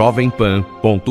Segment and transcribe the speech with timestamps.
[0.00, 1.10] jovempan.com.br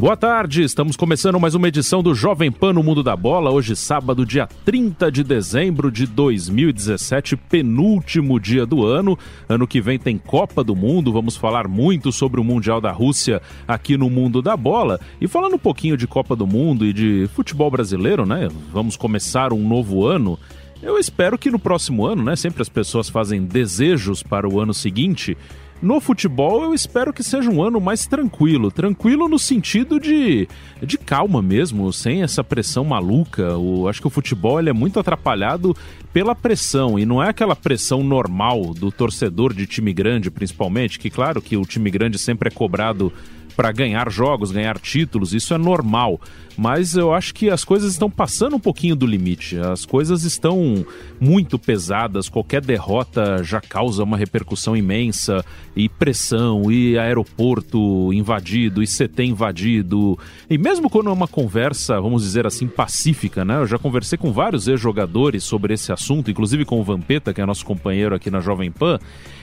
[0.00, 3.52] Boa tarde, estamos começando mais uma edição do Jovem Pan no Mundo da Bola.
[3.52, 9.16] Hoje, sábado, dia 30 de dezembro de 2017, penúltimo dia do ano.
[9.48, 13.40] Ano que vem tem Copa do Mundo, vamos falar muito sobre o Mundial da Rússia
[13.66, 14.98] aqui no Mundo da Bola.
[15.20, 18.48] E falando um pouquinho de Copa do Mundo e de futebol brasileiro, né?
[18.72, 20.36] Vamos começar um novo ano.
[20.82, 22.36] Eu espero que no próximo ano, né?
[22.36, 25.36] Sempre as pessoas fazem desejos para o ano seguinte.
[25.80, 28.70] No futebol, eu espero que seja um ano mais tranquilo.
[28.70, 30.48] Tranquilo no sentido de,
[30.82, 33.56] de calma mesmo, sem essa pressão maluca.
[33.56, 35.76] O, acho que o futebol é muito atrapalhado
[36.12, 41.10] pela pressão, e não é aquela pressão normal do torcedor de time grande, principalmente, que
[41.10, 43.12] claro que o time grande sempre é cobrado
[43.58, 46.20] para ganhar jogos, ganhar títulos, isso é normal.
[46.56, 49.58] Mas eu acho que as coisas estão passando um pouquinho do limite.
[49.58, 50.84] As coisas estão
[51.20, 52.28] muito pesadas.
[52.28, 55.44] Qualquer derrota já causa uma repercussão imensa.
[55.76, 60.18] E pressão, e aeroporto invadido, e CT invadido.
[60.50, 63.58] E mesmo quando é uma conversa, vamos dizer assim, pacífica, né?
[63.58, 67.46] Eu já conversei com vários ex-jogadores sobre esse assunto, inclusive com o Vampeta, que é
[67.46, 68.98] nosso companheiro aqui na Jovem Pan.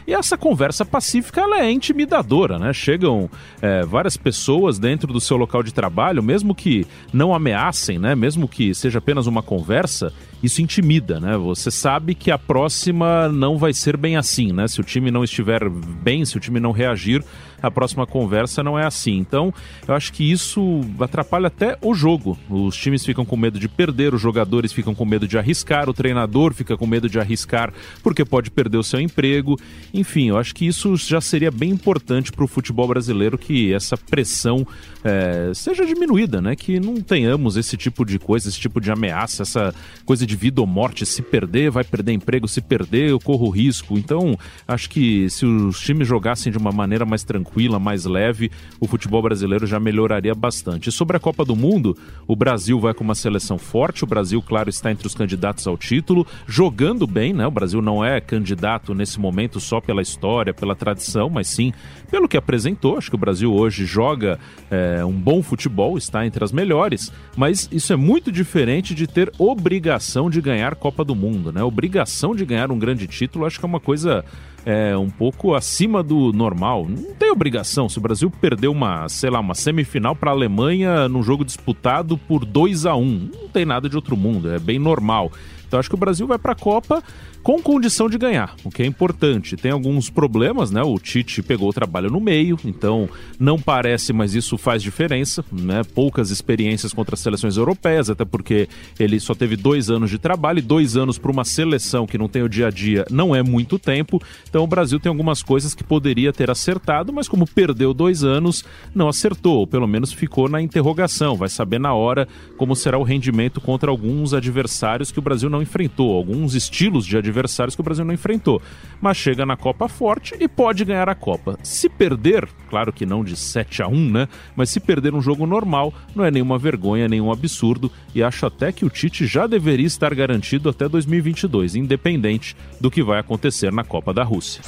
[0.06, 2.74] E essa conversa pacífica ela é intimidadora, né?
[2.74, 3.30] Chegam
[3.62, 8.14] é, várias pessoas dentro do seu local de trabalho, mesmo que não ameacem, né?
[8.14, 11.38] Mesmo que seja apenas uma conversa, isso intimida, né?
[11.38, 14.68] Você sabe que a próxima não vai ser bem assim, né?
[14.68, 17.24] Se o time não estiver bem, se o time não reagir,
[17.62, 19.18] a próxima conversa não é assim.
[19.18, 19.54] Então,
[19.88, 22.38] eu acho que isso atrapalha até o jogo.
[22.50, 25.94] Os times ficam com medo de perder, os jogadores ficam com medo de arriscar, o
[25.94, 27.74] treinador fica com medo de arriscar
[28.04, 29.60] porque pode perder o seu emprego.
[29.94, 33.98] Enfim, eu acho que isso já seria bem importante para o futebol brasileiro que essa
[33.98, 34.66] pressão
[35.04, 36.56] é, seja diminuída, né?
[36.56, 39.74] Que não tenhamos esse tipo de coisa, esse tipo de ameaça, essa
[40.06, 41.06] coisa de vida ou morte.
[41.06, 43.98] Se perder, vai perder emprego, se perder, eu corro risco.
[43.98, 44.38] Então,
[44.68, 49.22] acho que se os times jogassem de uma maneira mais tranquila, mais leve, o futebol
[49.22, 50.90] brasileiro já melhoraria bastante.
[50.90, 51.98] E sobre a Copa do Mundo,
[52.28, 55.78] o Brasil vai com uma seleção forte, o Brasil, claro, está entre os candidatos ao
[55.78, 57.46] título, jogando bem, né?
[57.46, 61.74] O Brasil não é candidato nesse momento só pela história, pela tradição, mas sim
[62.10, 62.98] pelo que apresentou.
[62.98, 67.68] Acho que o Brasil hoje joga é, um bom futebol, está entre as melhores, mas
[67.72, 71.64] isso é muito diferente de ter obrigação de ganhar Copa do Mundo, né?
[71.64, 74.24] Obrigação de ganhar um grande título, acho que é uma coisa
[74.66, 76.86] é, um pouco acima do normal.
[76.90, 77.88] Não tem obrigação.
[77.88, 82.18] Se o Brasil perdeu uma, sei lá, uma semifinal para a Alemanha num jogo disputado
[82.18, 85.32] por 2 a 1 não tem nada de outro mundo, é bem normal.
[85.68, 87.04] Então acho que o Brasil vai para a Copa
[87.46, 89.56] com condição de ganhar, o que é importante.
[89.56, 90.82] Tem alguns problemas, né?
[90.82, 93.08] O Tite pegou o trabalho no meio, então
[93.40, 95.84] não parece, mas isso faz diferença, né?
[95.94, 98.68] Poucas experiências contra seleções europeias, até porque
[99.00, 102.28] ele só teve dois anos de trabalho e dois anos para uma seleção que não
[102.28, 104.20] tem o dia a dia não é muito tempo.
[104.50, 108.66] Então o Brasil tem algumas coisas que poderia ter acertado, mas como perdeu dois anos,
[108.92, 111.36] não acertou, ou pelo menos ficou na interrogação.
[111.36, 112.28] Vai saber na hora
[112.58, 117.16] como será o rendimento contra alguns adversários que o Brasil não enfrentou, alguns estilos de
[117.16, 118.62] adversários adversários que o Brasil não enfrentou.
[119.02, 121.60] Mas chega na Copa forte e pode ganhar a Copa.
[121.62, 124.28] Se perder, claro que não de 7 a 1 né?
[124.56, 127.92] Mas se perder um jogo normal, não é nenhuma vergonha, nenhum absurdo.
[128.14, 133.04] E acho até que o Tite já deveria estar garantido até 2022, independente do que
[133.04, 134.62] vai acontecer na Copa da Rússia.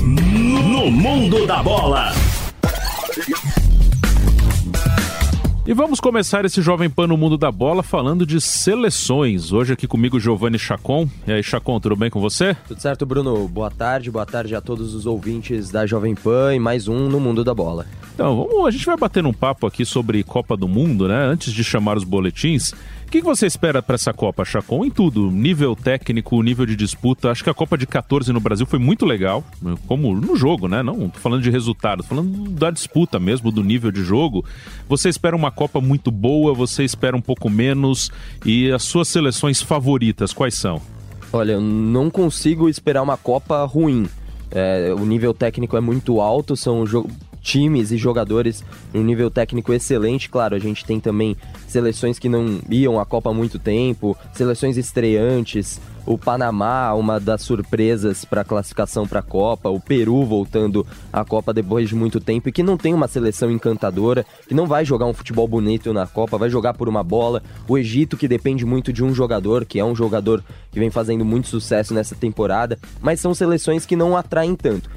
[0.00, 2.12] No mundo da bola.
[5.66, 9.50] E vamos começar esse Jovem Pan no Mundo da Bola falando de seleções.
[9.50, 11.08] Hoje aqui comigo Giovanni Chacon.
[11.26, 12.54] E aí, Chacon, tudo bem com você?
[12.68, 13.48] Tudo certo, Bruno.
[13.48, 17.18] Boa tarde, boa tarde a todos os ouvintes da Jovem Pan e mais um no
[17.18, 17.86] Mundo da Bola.
[18.14, 21.24] Então, vamos, a gente vai bater um papo aqui sobre Copa do Mundo, né?
[21.24, 22.74] Antes de chamar os boletins
[23.20, 24.84] que, você espera para essa Copa, Chacon?
[24.84, 27.30] Em tudo, nível técnico, nível de disputa.
[27.30, 29.44] Acho que a Copa de 14 no Brasil foi muito legal,
[29.86, 30.82] como no jogo, né?
[30.82, 34.44] Não tô falando de resultado, tô falando da disputa mesmo, do nível de jogo.
[34.88, 38.10] Você espera uma Copa muito boa, você espera um pouco menos.
[38.44, 40.80] E as suas seleções favoritas, quais são?
[41.32, 44.08] Olha, eu não consigo esperar uma Copa ruim.
[44.50, 46.84] É, o nível técnico é muito alto, são
[47.44, 50.28] times e jogadores um nível técnico excelente.
[50.28, 51.36] Claro, a gente tem também
[51.68, 57.42] seleções que não iam à Copa há muito tempo, seleções estreantes, o Panamá, uma das
[57.42, 62.20] surpresas para a classificação para a Copa, o Peru voltando à Copa depois de muito
[62.20, 65.92] tempo e que não tem uma seleção encantadora, que não vai jogar um futebol bonito
[65.92, 67.42] na Copa, vai jogar por uma bola.
[67.68, 71.24] O Egito, que depende muito de um jogador, que é um jogador que vem fazendo
[71.24, 74.90] muito sucesso nessa temporada, mas são seleções que não atraem tanto.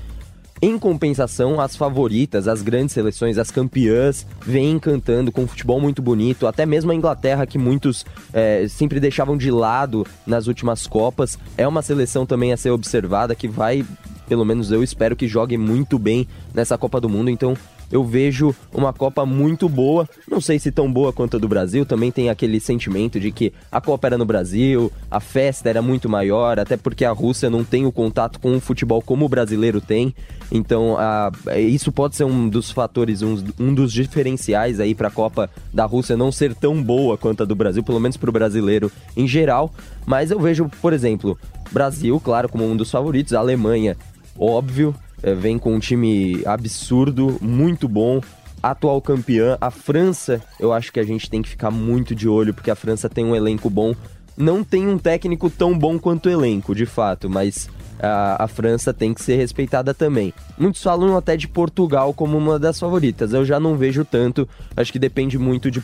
[0.60, 6.02] Em compensação, as favoritas, as grandes seleções, as campeãs, vêm encantando com um futebol muito
[6.02, 6.48] bonito.
[6.48, 11.68] Até mesmo a Inglaterra, que muitos é, sempre deixavam de lado nas últimas Copas, é
[11.68, 13.86] uma seleção também a ser observada que vai,
[14.28, 17.30] pelo menos eu espero que jogue muito bem nessa Copa do Mundo.
[17.30, 17.56] Então,
[17.92, 20.08] eu vejo uma Copa muito boa.
[20.30, 23.54] Não sei se tão boa quanto a do Brasil, também tem aquele sentimento de que
[23.72, 27.64] a Copa era no Brasil, a festa era muito maior, até porque a Rússia não
[27.64, 30.14] tem o contato com o futebol como o brasileiro tem.
[30.52, 35.12] Então, a, isso pode ser um dos fatores, um, um dos diferenciais aí para a
[35.12, 38.34] Copa da Rússia não ser tão boa quanto a do Brasil, pelo menos para o
[38.34, 39.74] brasileiro em geral.
[40.06, 41.38] Mas eu vejo, por exemplo,
[41.72, 43.98] Brasil, claro, como um dos favoritos, a Alemanha,
[44.40, 48.22] óbvio, é, vem com um time absurdo, muito bom,
[48.62, 49.58] atual campeã.
[49.60, 52.76] A França, eu acho que a gente tem que ficar muito de olho, porque a
[52.76, 53.94] França tem um elenco bom.
[54.36, 57.68] Não tem um técnico tão bom quanto o elenco, de fato, mas
[58.00, 60.32] a, a, França tem que ser respeitada também.
[60.58, 63.34] Muitos falam até de Portugal como uma das favoritas.
[63.34, 65.82] Eu já não vejo tanto, acho que depende muito de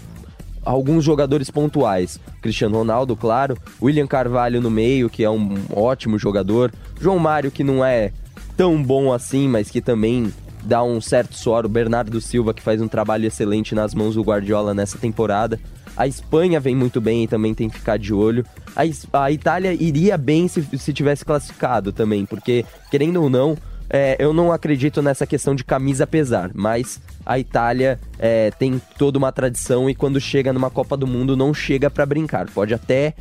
[0.63, 2.19] alguns jogadores pontuais.
[2.41, 6.71] Cristiano Ronaldo, claro, William Carvalho no meio, que é um ótimo jogador,
[7.01, 8.11] João Mário, que não é
[8.55, 10.31] tão bom assim, mas que também
[10.63, 11.65] dá um certo suor.
[11.65, 15.59] O Bernardo Silva, que faz um trabalho excelente nas mãos do Guardiola nessa temporada.
[15.95, 18.45] A Espanha vem muito bem e também tem que ficar de olho.
[18.75, 23.55] A, a Itália iria bem se, se tivesse classificado também, porque, querendo ou não,
[23.89, 29.19] é, eu não acredito nessa questão de camisa pesar, mas a Itália é, tem toda
[29.19, 32.49] uma tradição e quando chega numa Copa do Mundo não chega para brincar.
[32.49, 33.13] Pode até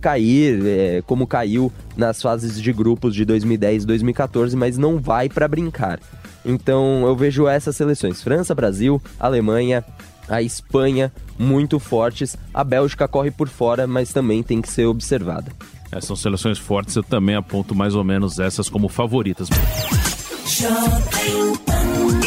[0.00, 5.28] cair, é, como caiu nas fases de grupos de 2010 e 2014, mas não vai
[5.28, 6.00] para brincar.
[6.44, 9.84] Então eu vejo essas seleções: França, Brasil, Alemanha,
[10.28, 12.36] a Espanha muito fortes.
[12.52, 15.52] A Bélgica corre por fora, mas também tem que ser observada.
[15.90, 19.48] Essas são seleções fortes, eu também aponto mais ou menos essas como favoritas.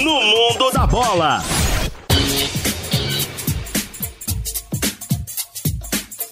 [0.03, 1.41] No mundo da bola.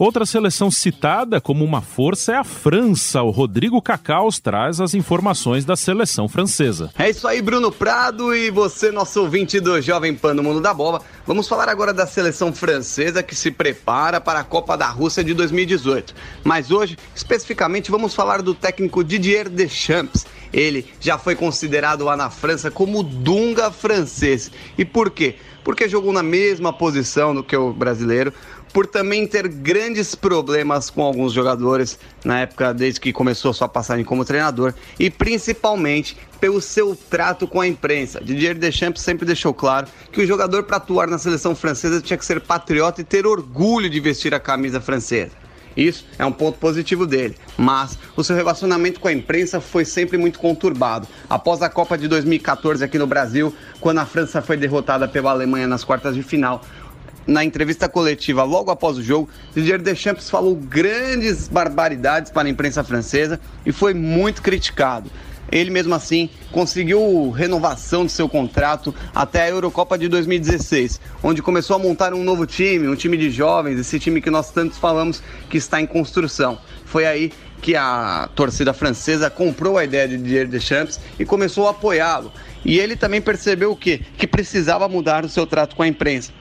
[0.01, 3.21] Outra seleção citada como uma força é a França.
[3.21, 6.89] O Rodrigo Cacaus traz as informações da seleção francesa.
[6.98, 10.74] É isso aí, Bruno Prado e você, nosso ouvinte do Jovem Pan no Mundo da
[10.74, 11.03] Bola.
[11.24, 15.36] Vamos falar agora da seleção francesa que se prepara para a Copa da Rússia de
[15.36, 16.15] 2018.
[16.44, 20.25] Mas hoje, especificamente, vamos falar do técnico Didier Deschamps.
[20.51, 24.51] Ele já foi considerado lá na França como Dunga francês.
[24.80, 25.36] E por quê?
[25.63, 28.33] Porque jogou na mesma posição do que o brasileiro,
[28.71, 34.06] por também ter grandes problemas com alguns jogadores na época desde que começou sua passagem
[34.06, 38.19] como treinador e principalmente pelo seu trato com a imprensa.
[38.19, 42.25] Didier Deschamps sempre deixou claro que o jogador para atuar na seleção francesa tinha que
[42.25, 45.41] ser patriota e ter orgulho de vestir a camisa francesa.
[45.75, 50.18] Isso é um ponto positivo dele, mas o seu relacionamento com a imprensa foi sempre
[50.18, 51.07] muito conturbado.
[51.29, 55.68] Após a Copa de 2014 aqui no Brasil, quando a França foi derrotada pela Alemanha
[55.68, 56.62] nas quartas de final,
[57.25, 62.83] na entrevista coletiva logo após o jogo, Didier Deschamps falou grandes barbaridades para a imprensa
[62.83, 65.09] francesa e foi muito criticado.
[65.51, 71.75] Ele mesmo assim conseguiu renovação de seu contrato até a Eurocopa de 2016, onde começou
[71.75, 75.21] a montar um novo time, um time de jovens, esse time que nós tantos falamos
[75.49, 76.57] que está em construção.
[76.85, 81.71] Foi aí que a torcida francesa comprou a ideia de Didier Deschamps e começou a
[81.71, 82.31] apoiá-lo.
[82.66, 84.01] E ele também percebeu o quê?
[84.18, 86.31] Que precisava mudar o seu trato com a imprensa.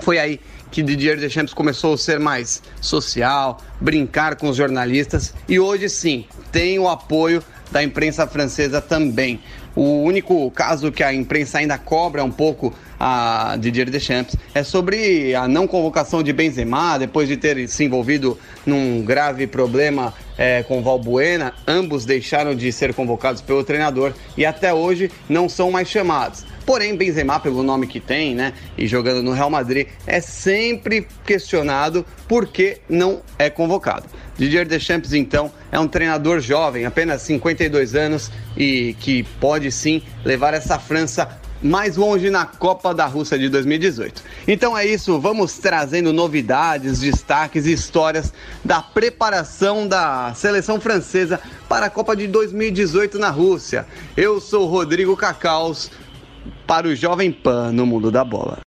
[0.00, 5.60] Foi aí que Didier Deschamps começou a ser mais social, brincar com os jornalistas e
[5.60, 9.40] hoje sim tem o apoio da imprensa francesa também.
[9.76, 15.34] O único caso que a imprensa ainda cobra um pouco a Didier Deschamps é sobre
[15.34, 20.82] a não convocação de Benzema depois de ter se envolvido num grave problema é, com
[20.82, 21.52] Valbuena.
[21.66, 26.44] Ambos deixaram de ser convocados pelo treinador e até hoje não são mais chamados.
[26.66, 32.04] Porém, Benzema, pelo nome que tem, né, e jogando no Real Madrid, é sempre questionado
[32.26, 34.06] por que não é convocado.
[34.36, 40.54] Didier Deschamps, então, é um treinador jovem, apenas 52 anos, e que pode sim levar
[40.54, 44.22] essa França mais longe na Copa da Rússia de 2018.
[44.46, 51.86] Então é isso, vamos trazendo novidades, destaques e histórias da preparação da seleção francesa para
[51.86, 53.86] a Copa de 2018 na Rússia.
[54.14, 55.90] Eu sou Rodrigo Cacaus
[56.66, 58.58] para o Jovem Pan no Mundo da Bola.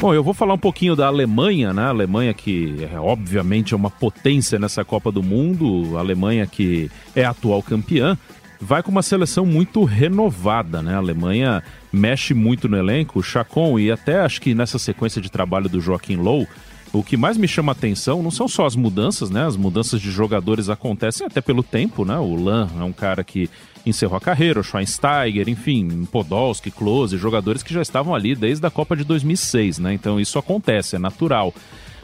[0.00, 1.82] Bom, eu vou falar um pouquinho da Alemanha, né?
[1.82, 6.90] A Alemanha que é, obviamente é uma potência nessa Copa do Mundo, a Alemanha que
[7.14, 8.16] é atual campeã,
[8.60, 10.94] vai com uma seleção muito renovada, né?
[10.94, 15.30] A Alemanha mexe muito no elenco, o Chacon e até acho que nessa sequência de
[15.30, 16.46] trabalho do Joaquim Low,
[16.98, 19.46] o que mais me chama atenção não são só as mudanças, né?
[19.46, 22.16] As mudanças de jogadores acontecem até pelo tempo, né?
[22.18, 23.50] O Lan é um cara que
[23.84, 28.70] encerrou a carreira, o Schweinsteiger, enfim, Podolski, Klose, jogadores que já estavam ali desde a
[28.70, 29.94] Copa de 2006, né?
[29.94, 31.54] Então isso acontece, é natural.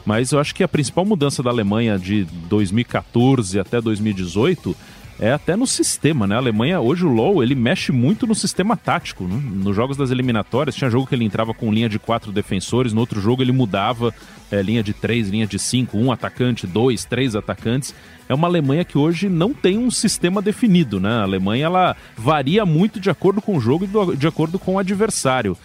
[0.05, 4.77] Mas eu acho que a principal mudança da Alemanha de 2014 até 2018
[5.23, 6.35] é até no sistema, né?
[6.35, 9.23] A Alemanha, hoje o Low, ele mexe muito no sistema tático.
[9.23, 9.41] Né?
[9.41, 12.99] Nos jogos das eliminatórias, tinha jogo que ele entrava com linha de quatro defensores, no
[12.99, 14.13] outro jogo ele mudava
[14.51, 17.95] é, linha de três, linha de cinco, um atacante, dois, três atacantes.
[18.29, 21.11] É uma Alemanha que hoje não tem um sistema definido, né?
[21.11, 24.79] A Alemanha, ela varia muito de acordo com o jogo e de acordo com o
[24.81, 25.57] adversário.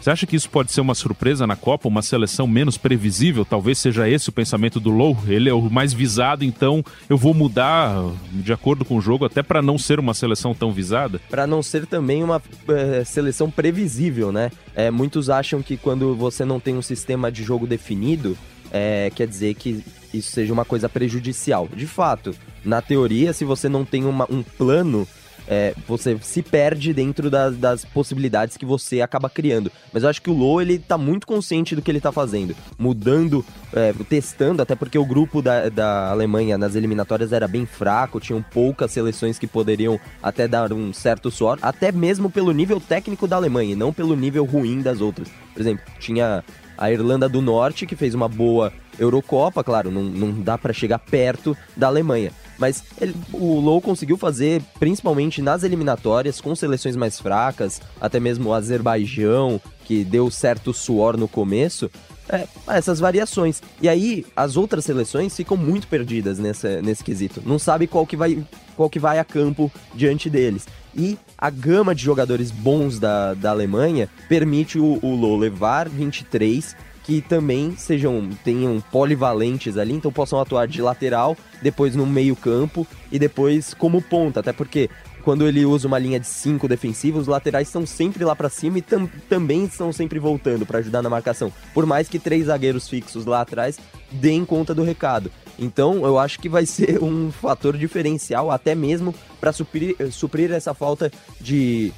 [0.00, 3.44] Você acha que isso pode ser uma surpresa na Copa, uma seleção menos previsível?
[3.44, 5.16] Talvez seja esse o pensamento do Low.
[5.26, 7.94] Ele é o mais visado, então eu vou mudar
[8.32, 11.20] de acordo com o jogo, até para não ser uma seleção tão visada?
[11.30, 14.50] Para não ser também uma é, seleção previsível, né?
[14.74, 18.36] É, muitos acham que quando você não tem um sistema de jogo definido,
[18.70, 19.82] é, quer dizer que
[20.12, 21.68] isso seja uma coisa prejudicial.
[21.74, 22.34] De fato,
[22.64, 25.06] na teoria, se você não tem uma, um plano
[25.48, 29.70] é, você se perde dentro das, possibilidades que você acaba criando.
[29.92, 32.54] Mas eu acho que o Low, ele tá muito consciente do que ele tá fazendo,
[32.78, 38.20] mudando, é, testando, até porque o grupo da, da Alemanha nas eliminatórias era bem fraco,
[38.20, 43.26] tinham poucas seleções que poderiam até dar um certo suor, até mesmo pelo nível técnico
[43.26, 45.28] da Alemanha, e não pelo nível ruim das outras.
[45.52, 46.42] Por exemplo, tinha
[46.76, 50.98] a Irlanda do Norte, que fez uma boa Eurocopa, claro, não, não dá para chegar
[50.98, 52.30] perto da Alemanha.
[52.58, 58.50] Mas ele, o Low conseguiu fazer, principalmente nas eliminatórias, com seleções mais fracas, até mesmo
[58.50, 61.90] o Azerbaijão, que deu certo suor no começo,
[62.28, 63.62] é, essas variações.
[63.80, 67.42] E aí, as outras seleções ficam muito perdidas nessa, nesse quesito.
[67.44, 68.44] Não sabe qual que, vai,
[68.76, 70.66] qual que vai a campo diante deles.
[70.96, 76.76] E a gama de jogadores bons da, da Alemanha permite o, o Low levar 23
[77.04, 83.18] que também sejam tenham polivalentes ali, então possam atuar de lateral, depois no meio-campo e
[83.18, 84.88] depois como ponta, até porque
[85.24, 88.78] quando ele usa uma linha de cinco defensivos, os laterais estão sempre lá para cima
[88.78, 91.50] e tam também estão sempre voltando para ajudar na marcação.
[91.72, 93.78] Por mais que três zagueiros fixos lá atrás
[94.12, 95.32] deem conta do recado.
[95.58, 100.74] Então, eu acho que vai ser um fator diferencial até mesmo para suprir, suprir essa
[100.74, 101.92] falta de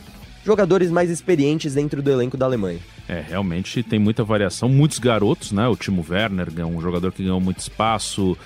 [0.44, 2.78] jogadores mais experientes dentro do elenco da Alemanha.
[3.08, 4.68] É, realmente tem muita variação.
[4.68, 5.66] Muitos garotos, né?
[5.66, 8.36] O Timo Werner é um jogador que ganhou muito espaço.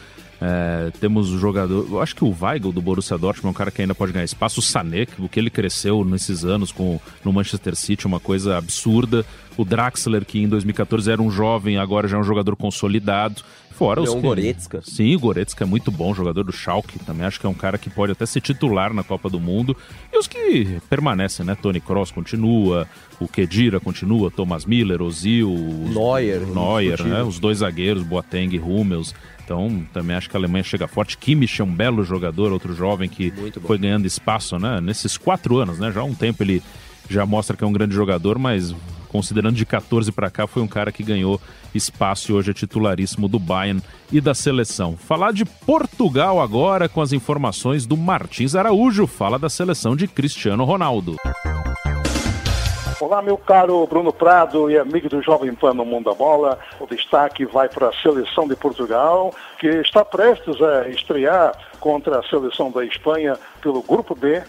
[0.41, 3.71] É, temos o jogador, eu acho que o Weigl do Borussia Dortmund é um cara
[3.71, 4.61] que ainda pode ganhar espaço.
[4.61, 9.25] O Sané, o que ele cresceu nesses anos com, no Manchester City, uma coisa absurda.
[9.57, 13.43] O Draxler, que em 2014 era um jovem, agora já é um jogador consolidado.
[13.81, 14.83] Fora Leon os Goretzka.
[14.83, 16.99] Sim, o Goretzka é muito bom, jogador do Schalke.
[16.99, 19.75] Também acho que é um cara que pode até ser titular na Copa do Mundo.
[20.13, 21.55] E os que permanecem, né?
[21.55, 22.87] Tony Cross continua,
[23.19, 25.49] o Kedira continua, Thomas Miller, Ozil,
[25.95, 27.23] Neuer, Neuer, né?
[27.23, 29.15] Os dois zagueiros, Boateng e Hummels.
[29.51, 31.19] Então, também acho que a Alemanha chega forte.
[31.19, 33.33] Kimmich é um belo jogador, outro jovem que
[33.67, 34.81] foi ganhando espaço, né?
[34.81, 35.91] Nesses quatro anos, né?
[35.91, 36.63] Já há um tempo ele
[37.09, 38.73] já mostra que é um grande jogador, mas
[39.09, 41.41] considerando de 14 para cá, foi um cara que ganhou
[41.75, 44.97] espaço e hoje é titularíssimo do Bayern e da seleção.
[44.97, 50.63] Falar de Portugal agora com as informações do Martins Araújo, fala da seleção de Cristiano
[50.63, 51.17] Ronaldo.
[53.01, 56.59] Olá, meu caro Bruno Prado e amigo do Jovem Pan no Mundo da Bola.
[56.79, 62.23] O destaque vai para a seleção de Portugal, que está prestes a estrear contra a
[62.23, 64.43] seleção da Espanha pelo Grupo B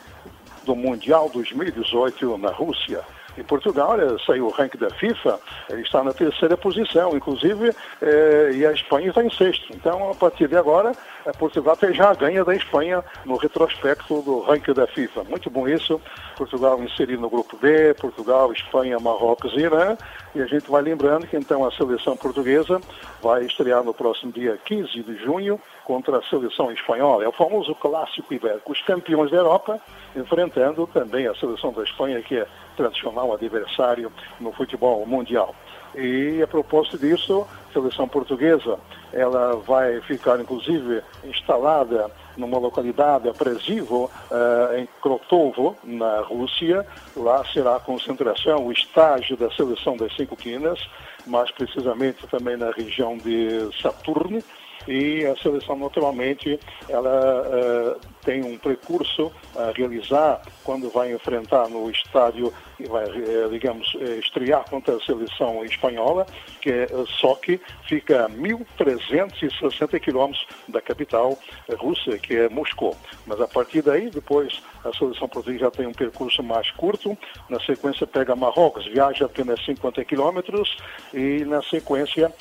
[0.65, 2.99] do Mundial 2018 na Rússia.
[3.37, 3.95] Em Portugal,
[4.25, 5.39] saiu o ranking da FIFA,
[5.83, 9.73] está na terceira posição, inclusive, eh, e a Espanha está em sexto.
[9.73, 10.91] Então, a partir de agora,
[11.25, 15.23] eh, Portugal já ganha da Espanha no retrospecto do ranking da FIFA.
[15.23, 16.01] Muito bom isso.
[16.37, 19.95] Portugal inserido no grupo B, Portugal, Espanha, Marrocos e Irã.
[20.33, 22.79] E a gente vai lembrando que então a seleção portuguesa
[23.21, 27.25] vai estrear no próximo dia 15 de junho contra a seleção espanhola.
[27.25, 28.71] É o famoso clássico ibérico.
[28.71, 29.81] Os campeões da Europa
[30.15, 32.47] enfrentando também a seleção da Espanha, que é
[32.77, 35.53] tradicional adversário no futebol mundial.
[35.95, 38.79] E a propósito disso, a seleção portuguesa,
[39.11, 42.09] ela vai ficar inclusive instalada
[42.41, 46.85] numa localidade aprazível uh, em Krotovo, na Rússia.
[47.15, 50.79] Lá será a concentração, o estágio da seleção das cinco quinas,
[51.27, 54.41] mais precisamente também na região de Saturno.
[54.87, 56.59] E a seleção, naturalmente,
[56.89, 63.47] ela uh, tem um percurso a realizar quando vai enfrentar no estádio e vai, eh,
[63.51, 66.25] digamos, eh, estrear contra a seleção espanhola,
[66.59, 66.87] que é
[67.19, 71.37] só que fica a 1.360 quilômetros da capital
[71.77, 72.95] russa, que é Moscou.
[73.27, 77.15] Mas a partir daí, depois, a seleção portuguesa já tem um percurso mais curto.
[77.49, 80.77] Na sequência, pega Marrocos, viaja apenas 50 quilômetros
[81.13, 82.33] e, na sequência,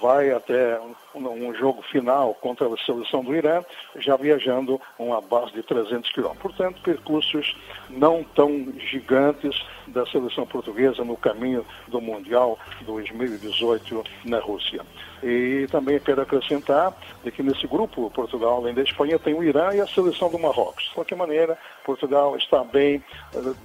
[0.00, 0.78] vai até
[1.14, 3.62] um jogo final contra a seleção do Irã,
[3.96, 6.42] já viajando uma base de 300 quilômetros.
[6.42, 7.56] Portanto, percursos
[7.88, 14.84] não tão gigantes da seleção portuguesa no caminho do Mundial 2018 na Rússia.
[15.22, 19.74] E também quero acrescentar de que nesse grupo, Portugal, além da Espanha, tem o Irã
[19.74, 20.84] e a seleção do Marrocos.
[20.84, 23.02] De qualquer maneira, Portugal está bem,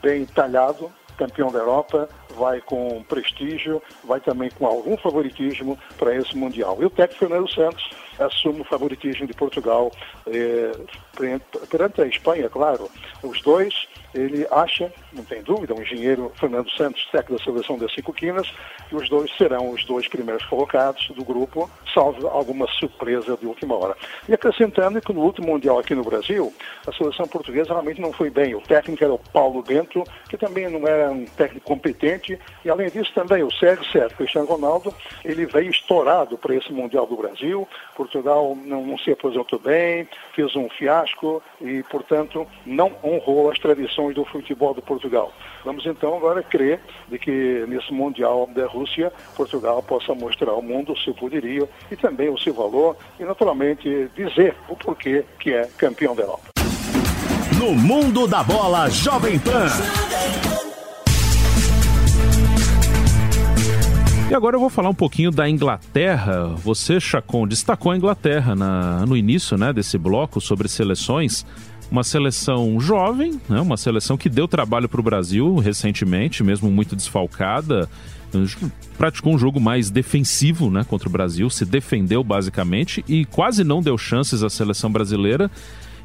[0.01, 6.35] bem talhado, campeão da Europa, vai com prestígio, vai também com algum favoritismo para esse
[6.35, 6.77] Mundial.
[6.81, 7.89] E o técnico Fernando Santos
[8.19, 9.91] assume o favoritismo de Portugal
[10.27, 10.71] eh,
[11.69, 12.89] perante a Espanha, claro.
[13.23, 17.93] Os dois, ele acha, não tem dúvida, o engenheiro Fernando Santos, técnico da seleção das
[17.93, 18.51] Cinco Quinas,
[18.87, 23.75] que os dois serão os dois primeiros colocados do grupo, salvo alguma surpresa de última
[23.75, 23.95] hora.
[24.27, 26.53] E acrescentando que no último Mundial aqui no Brasil,
[26.87, 28.55] a seleção portuguesa realmente não foi bem.
[28.55, 32.89] O técnico era o Paulo Bento, que também não era um técnico competente, e além
[32.89, 34.93] disso também o Sérgio Sérgio Cristiano Ronaldo,
[35.23, 40.55] ele veio estourado para esse Mundial do Brasil, Portugal não, não se apresentou bem, fez
[40.55, 45.33] um fiasco e, portanto, não honrou as tradições do futebol de Portugal.
[45.63, 50.93] Vamos então agora crer de que nesse Mundial da Rússia, Portugal possa mostrar ao mundo
[50.93, 55.67] o seu poderio e também o seu valor e, naturalmente, dizer o porquê que é
[55.77, 56.49] campeão da Europa.
[57.59, 59.67] No mundo da bola, Jovem Pan.
[64.29, 66.47] E agora eu vou falar um pouquinho da Inglaterra.
[66.55, 71.45] Você, Chacon, destacou a Inglaterra na, no início né, desse bloco sobre seleções.
[71.91, 76.95] Uma seleção jovem, né, uma seleção que deu trabalho para o Brasil recentemente, mesmo muito
[76.95, 77.87] desfalcada.
[78.97, 83.81] Praticou um jogo mais defensivo né, contra o Brasil, se defendeu basicamente e quase não
[83.81, 85.49] deu chances à seleção brasileira.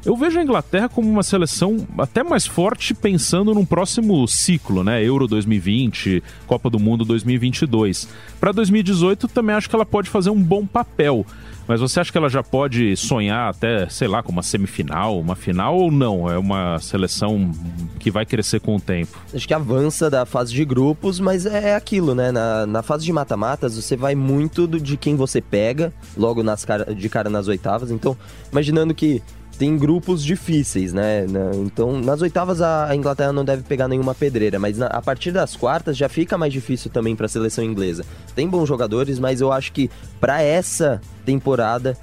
[0.03, 5.03] Eu vejo a Inglaterra como uma seleção até mais forte pensando num próximo ciclo, né?
[5.03, 8.07] Euro 2020, Copa do Mundo 2022.
[8.39, 11.23] Para 2018 também acho que ela pode fazer um bom papel.
[11.67, 15.35] Mas você acha que ela já pode sonhar até, sei lá, com uma semifinal, uma
[15.35, 16.29] final ou não?
[16.29, 17.51] É uma seleção
[17.99, 19.17] que vai crescer com o tempo?
[19.33, 22.31] Acho que avança da fase de grupos, mas é aquilo, né?
[22.31, 26.65] Na, na fase de mata-matas, você vai muito do, de quem você pega, logo nas
[26.65, 27.91] cara, de cara nas oitavas.
[27.91, 28.17] Então,
[28.51, 29.21] imaginando que
[29.57, 31.25] tem grupos difíceis, né?
[31.63, 35.95] Então, nas oitavas a Inglaterra não deve pegar nenhuma pedreira, mas a partir das quartas
[35.95, 38.03] já fica mais difícil também para a seleção inglesa.
[38.35, 41.97] Tem bons jogadores, mas eu acho que para essa temporada,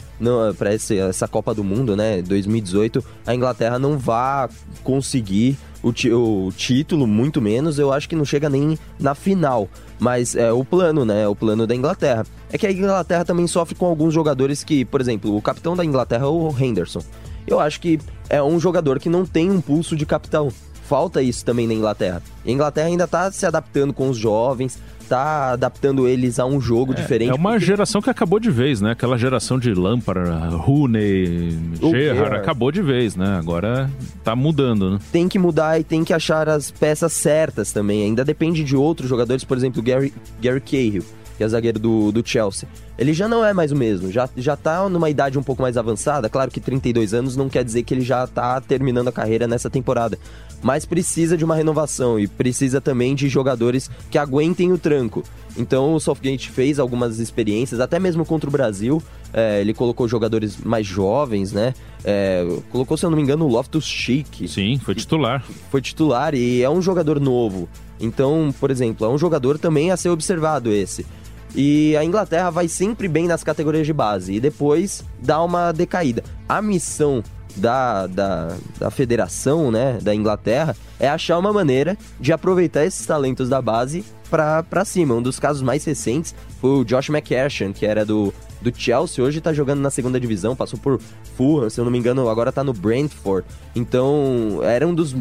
[0.56, 4.48] para essa Copa do Mundo, né, 2018, a Inglaterra não vai
[4.84, 7.78] conseguir o, o, título, muito menos.
[7.78, 9.68] Eu acho que não chega nem na final.
[9.98, 11.26] Mas é o plano, né?
[11.26, 12.24] O plano da Inglaterra.
[12.52, 15.84] É que a Inglaterra também sofre com alguns jogadores que, por exemplo, o capitão da
[15.84, 17.02] Inglaterra é o Henderson
[17.50, 20.52] eu acho que é um jogador que não tem um pulso de capitão.
[20.88, 22.22] Falta isso também na Inglaterra.
[22.46, 26.94] a Inglaterra ainda está se adaptando com os jovens, tá adaptando eles a um jogo
[26.94, 27.30] é, diferente.
[27.30, 27.66] É uma porque...
[27.66, 28.92] geração que acabou de vez, né?
[28.92, 33.36] Aquela geração de Lampard, Rooney, Gerrard, acabou de vez, né?
[33.38, 33.90] Agora
[34.24, 34.98] tá mudando, né?
[35.12, 38.04] Tem que mudar e tem que achar as peças certas também.
[38.04, 41.04] Ainda depende de outros jogadores, por exemplo, Gary, Gary Cahill
[41.38, 42.68] que é zagueiro do, do Chelsea.
[42.98, 45.76] Ele já não é mais o mesmo, já, já tá numa idade um pouco mais
[45.76, 46.28] avançada.
[46.28, 49.70] Claro que 32 anos não quer dizer que ele já tá terminando a carreira nessa
[49.70, 50.18] temporada.
[50.62, 55.22] Mas precisa de uma renovação e precisa também de jogadores que aguentem o tranco.
[55.56, 59.02] Então o Southgate fez algumas experiências, até mesmo contra o Brasil.
[59.32, 61.74] É, ele colocou jogadores mais jovens, né?
[62.04, 64.48] É, colocou, se eu não me engano, o Loftus Cheek.
[64.48, 65.44] Sim, foi titular.
[65.70, 67.68] Foi titular e é um jogador novo.
[68.00, 71.04] Então, por exemplo, é um jogador também a ser observado esse.
[71.54, 76.22] E a Inglaterra vai sempre bem nas categorias de base e depois dá uma decaída.
[76.48, 77.22] A missão
[77.58, 83.48] da, da, da federação né, da Inglaterra é achar uma maneira de aproveitar esses talentos
[83.48, 85.14] da base para cima.
[85.14, 89.40] Um dos casos mais recentes foi o Josh McCashin, que era do, do Chelsea, hoje
[89.40, 91.00] tá jogando na segunda divisão, passou por
[91.36, 93.46] Fulham, se eu não me engano, agora tá no Brentford.
[93.74, 95.14] Então, era um dos,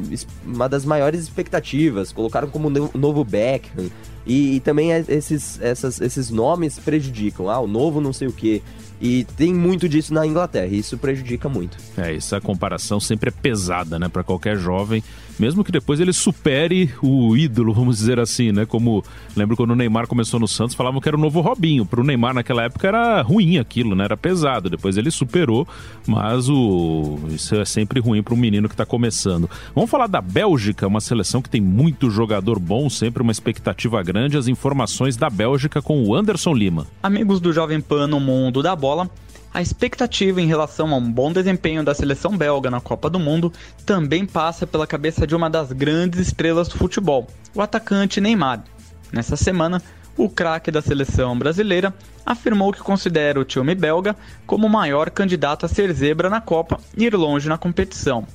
[0.46, 3.90] uma das maiores expectativas, colocaram como novo Beckham.
[4.26, 7.50] E, e também é, esses, essas, esses nomes prejudicam.
[7.50, 8.62] Ah, o novo não sei o que.
[9.00, 11.78] E tem muito disso na Inglaterra, e isso prejudica muito.
[11.98, 15.04] É, essa comparação sempre é pesada, né, para qualquer jovem,
[15.40, 18.66] mesmo que depois ele supere o ídolo, vamos dizer assim, né?
[18.66, 19.04] Como
[19.36, 21.86] lembro quando o Neymar começou no Santos, falavam que era o novo Robinho.
[21.86, 24.06] Para o Neymar naquela época era ruim aquilo, né?
[24.06, 24.70] Era pesado.
[24.70, 25.68] Depois ele superou,
[26.06, 29.50] mas o isso é sempre ruim para um menino que está começando.
[29.74, 34.38] Vamos falar da Bélgica, uma seleção que tem muito jogador bom, sempre uma expectativa grande.
[34.38, 36.88] As informações da Bélgica com o Anderson Lima.
[37.02, 39.10] Amigos do Jovem Pan no mundo da bola,
[39.58, 43.52] a expectativa em relação a um bom desempenho da seleção belga na Copa do Mundo
[43.88, 48.64] também passa pela cabeça de uma das grandes estrelas do futebol, o atacante Neymar.
[49.12, 49.82] Nessa semana,
[50.16, 51.92] o craque da seleção brasileira
[52.24, 54.16] afirmou que considera o time belga
[54.46, 58.28] como o maior candidato a ser zebra na Copa e ir longe na competição.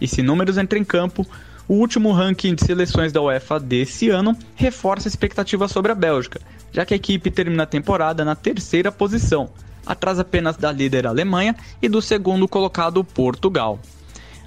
[0.00, 1.26] E se números entram em campo,
[1.66, 6.40] o último ranking de seleções da UEFA desse ano reforça a expectativa sobre a Bélgica,
[6.70, 9.50] já que a equipe termina a temporada na terceira posição,
[9.86, 13.78] atrás apenas da líder Alemanha e do segundo colocado Portugal.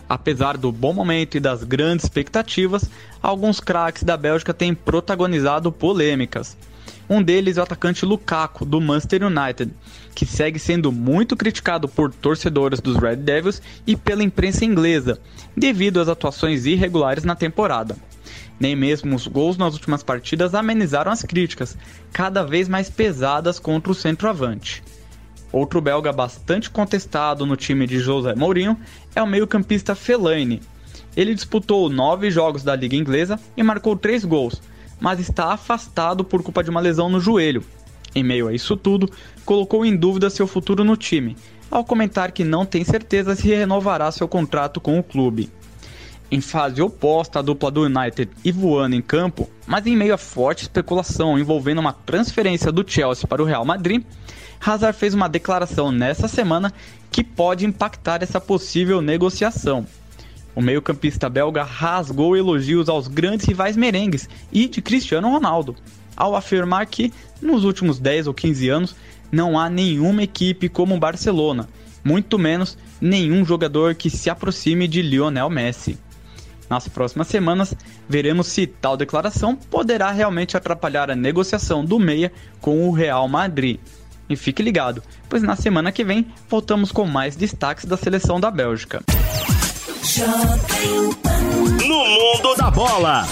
[0.08, 2.90] Apesar do bom momento e das grandes expectativas,
[3.22, 6.56] alguns craques da Bélgica têm protagonizado polêmicas.
[7.10, 9.72] Um deles é o atacante Lukaku, do Manchester United,
[10.16, 15.20] que segue sendo muito criticado por torcedores dos Red Devils e pela imprensa inglesa,
[15.56, 17.96] devido às atuações irregulares na temporada.
[18.60, 21.78] Nem mesmo os gols nas últimas partidas amenizaram as críticas,
[22.12, 24.82] cada vez mais pesadas contra o centroavante.
[25.52, 28.78] Outro belga bastante contestado no time de José Mourinho
[29.16, 30.62] é o meio-campista Fellaini.
[31.16, 34.62] Ele disputou nove jogos da Liga Inglesa e marcou três gols,
[35.00, 37.64] mas está afastado por culpa de uma lesão no joelho.
[38.14, 39.10] Em meio a isso tudo,
[39.46, 41.36] colocou em dúvida seu futuro no time,
[41.70, 45.50] ao comentar que não tem certeza se renovará seu contrato com o clube.
[46.32, 50.18] Em fase oposta à dupla do United e voando em campo, mas em meio a
[50.18, 54.04] forte especulação envolvendo uma transferência do Chelsea para o Real Madrid,
[54.66, 56.74] Hazard fez uma declaração nessa semana
[57.12, 59.86] que pode impactar essa possível negociação.
[60.56, 65.76] O meio-campista belga rasgou elogios aos grandes rivais merengues e de Cristiano Ronaldo,
[66.18, 68.96] ao afirmar que, nos últimos 10 ou 15 anos,
[69.32, 71.70] não há nenhuma equipe como o Barcelona,
[72.04, 76.00] muito menos nenhum jogador que se aproxime de Lionel Messi.
[76.68, 77.76] Nas próximas semanas,
[78.10, 83.78] veremos se tal declaração poderá realmente atrapalhar a negociação do Meia com o Real Madrid.
[84.30, 88.50] E fique ligado, pois na semana que vem voltamos com mais destaques da seleção da
[88.50, 89.04] Bélgica.
[91.88, 93.28] No mundo da bola.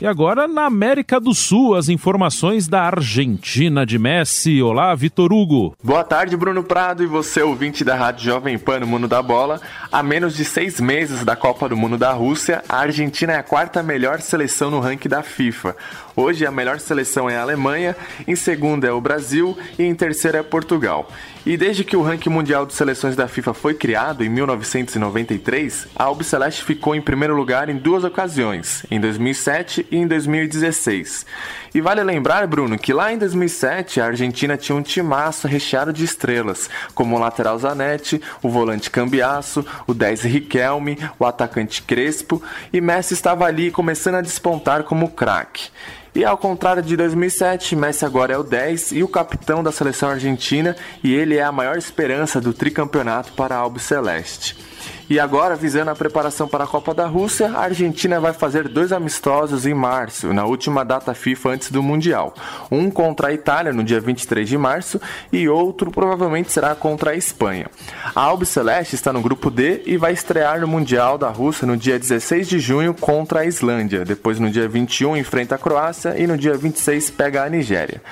[0.00, 4.62] E agora na América do Sul, as informações da Argentina de Messi.
[4.62, 5.74] Olá, Vitor Hugo.
[5.82, 9.60] Boa tarde, Bruno Prado e você, ouvinte da Rádio Jovem Pan no Mundo da Bola.
[9.90, 13.42] A menos de seis meses da Copa do Mundo da Rússia, a Argentina é a
[13.42, 15.74] quarta melhor seleção no ranking da FIFA.
[16.20, 17.94] Hoje a melhor seleção é a Alemanha,
[18.26, 21.08] em segunda é o Brasil e em terceira é Portugal.
[21.46, 26.02] E desde que o ranking mundial de seleções da FIFA foi criado em 1993, a
[26.02, 31.24] Albiceleste ficou em primeiro lugar em duas ocasiões, em 2007 e em 2016.
[31.72, 36.04] E vale lembrar, Bruno, que lá em 2007 a Argentina tinha um timaço recheado de
[36.04, 42.80] estrelas, como o lateral Zanetti, o volante Cambiasso, o 10 Riquelme, o atacante Crespo, e
[42.80, 45.70] Messi estava ali começando a despontar como craque.
[46.14, 50.08] E ao contrário de 2007, Messi agora é o 10 e o capitão da seleção
[50.08, 54.67] argentina, e ele é a maior esperança do tricampeonato para a Albiceleste.
[55.10, 58.92] E agora, visando a preparação para a Copa da Rússia, a Argentina vai fazer dois
[58.92, 62.34] amistosos em março, na última data FIFA antes do Mundial.
[62.70, 65.00] Um contra a Itália no dia 23 de março
[65.32, 67.70] e outro provavelmente será contra a Espanha.
[68.14, 71.98] A Albiceleste está no grupo D e vai estrear no Mundial da Rússia no dia
[71.98, 74.04] 16 de junho contra a Islândia.
[74.04, 78.02] Depois, no dia 21, enfrenta a Croácia e no dia 26 pega a Nigéria.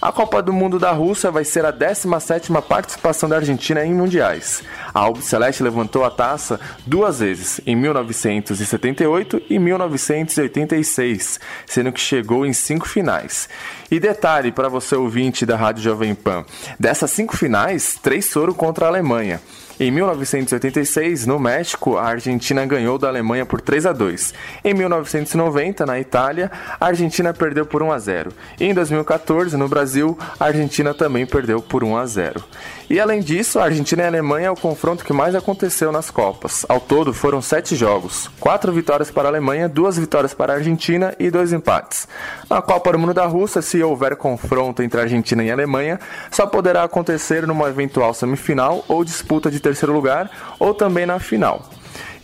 [0.00, 4.62] A Copa do Mundo da Rússia vai ser a 17ª participação da Argentina em mundiais.
[4.92, 12.52] A Albiceleste levantou a taça duas vezes, em 1978 e 1986, sendo que chegou em
[12.52, 13.48] cinco finais.
[13.90, 16.44] E detalhe para você ouvinte da Rádio Jovem Pan,
[16.78, 19.40] dessas cinco finais, três foram contra a Alemanha.
[19.78, 24.32] Em 1986, no México, a Argentina ganhou da Alemanha por 3 a 2.
[24.64, 28.32] Em 1990, na Itália, a Argentina perdeu por 1 a 0.
[28.58, 32.42] E em 2014, no Brasil, a Argentina também perdeu por 1 a 0.
[32.88, 36.08] E além disso, a Argentina e a Alemanha é o confronto que mais aconteceu nas
[36.08, 36.64] Copas.
[36.68, 41.12] Ao todo, foram sete jogos: quatro vitórias para a Alemanha, duas vitórias para a Argentina
[41.18, 42.06] e dois empates.
[42.48, 45.98] Na Copa do Mundo da Rússia, se houver confronto entre a Argentina e Alemanha,
[46.30, 51.68] só poderá acontecer numa eventual semifinal ou disputa de terceiro lugar, ou também na final.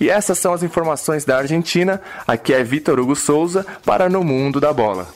[0.00, 2.00] E essas são as informações da Argentina.
[2.26, 5.08] Aqui é Vitor Hugo Souza para No Mundo da Bola.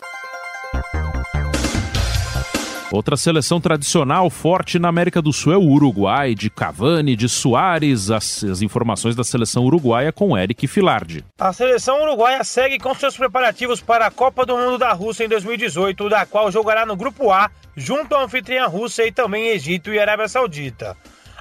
[2.90, 8.10] Outra seleção tradicional forte na América do Sul é o Uruguai, de Cavani, de Soares.
[8.10, 11.24] As, as informações da seleção uruguaia com Eric Filardi.
[11.38, 15.28] A seleção uruguaia segue com seus preparativos para a Copa do Mundo da Rússia em
[15.28, 19.98] 2018, da qual jogará no Grupo A, junto à anfitriã Rússia e também Egito e
[19.98, 20.96] Arábia Saudita.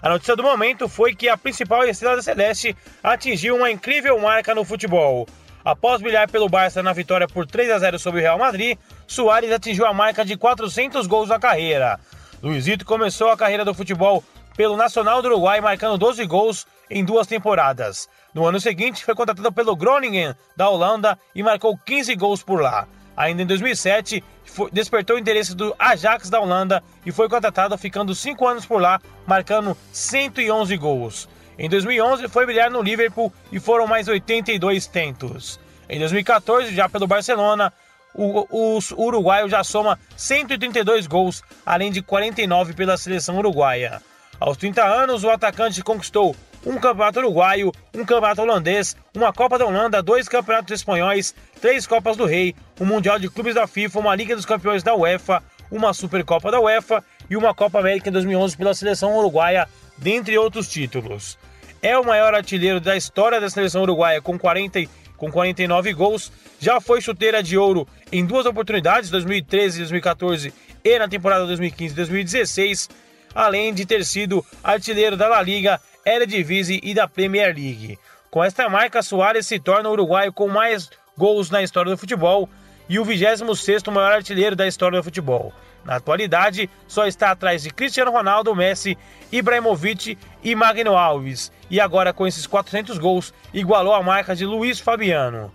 [0.05, 4.63] A notícia do momento foi que a principal estrela Celeste atingiu uma incrível marca no
[4.63, 5.27] futebol.
[5.63, 9.51] Após brilhar pelo Barça na vitória por 3 a 0 sobre o Real Madrid, Soares
[9.51, 11.99] atingiu a marca de 400 gols na carreira.
[12.43, 14.23] Luizito começou a carreira do futebol
[14.55, 18.07] pelo Nacional do Uruguai, marcando 12 gols em duas temporadas.
[18.31, 22.87] No ano seguinte, foi contratado pelo Groningen da Holanda e marcou 15 gols por lá.
[23.15, 28.13] Ainda em 2007, foi, despertou o interesse do Ajax da Holanda e foi contratado, ficando
[28.13, 31.29] 5 anos por lá, marcando 111 gols.
[31.57, 35.59] Em 2011 foi brilhar no Liverpool e foram mais 82 tentos.
[35.87, 37.71] Em 2014, já pelo Barcelona,
[38.13, 44.01] o, o, o uruguaio já soma 132 gols, além de 49 pela seleção uruguaia.
[44.39, 49.65] Aos 30 anos, o atacante conquistou um campeonato uruguaio, um campeonato holandês, uma Copa da
[49.65, 54.15] Holanda, dois campeonatos espanhóis, três Copas do Rei, um Mundial de Clubes da FIFA, uma
[54.15, 58.57] Liga dos Campeões da UEFA, uma Supercopa da UEFA e uma Copa América em 2011
[58.57, 61.37] pela seleção uruguaia, dentre outros títulos.
[61.81, 64.79] É o maior artilheiro da história da seleção uruguaia com 40
[65.17, 70.99] com 49 gols, já foi chuteira de ouro em duas oportunidades, 2013 e 2014 e
[70.99, 72.89] na temporada 2015 e 2016,
[73.33, 77.97] além de ter sido artilheiro da La Liga, Eredivisie e da Premier League.
[78.29, 82.47] Com esta marca, Soares se torna o uruguaio com mais gols na história do futebol
[82.87, 85.51] e o 26º maior artilheiro da história do futebol.
[85.83, 88.97] Na atualidade, só está atrás de Cristiano Ronaldo, Messi,
[89.31, 91.51] Ibrahimovic e Magno Alves.
[91.69, 95.51] E agora, com esses 400 gols, igualou a marca de Luiz Fabiano.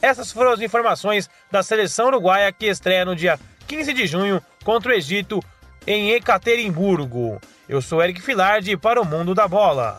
[0.00, 4.92] Essas foram as informações da seleção uruguaia que estreia no dia 15 de junho contra
[4.92, 5.42] o Egito
[5.86, 7.40] em Ekaterimburgo.
[7.68, 9.98] Eu sou Eric Filardi para o Mundo da Bola.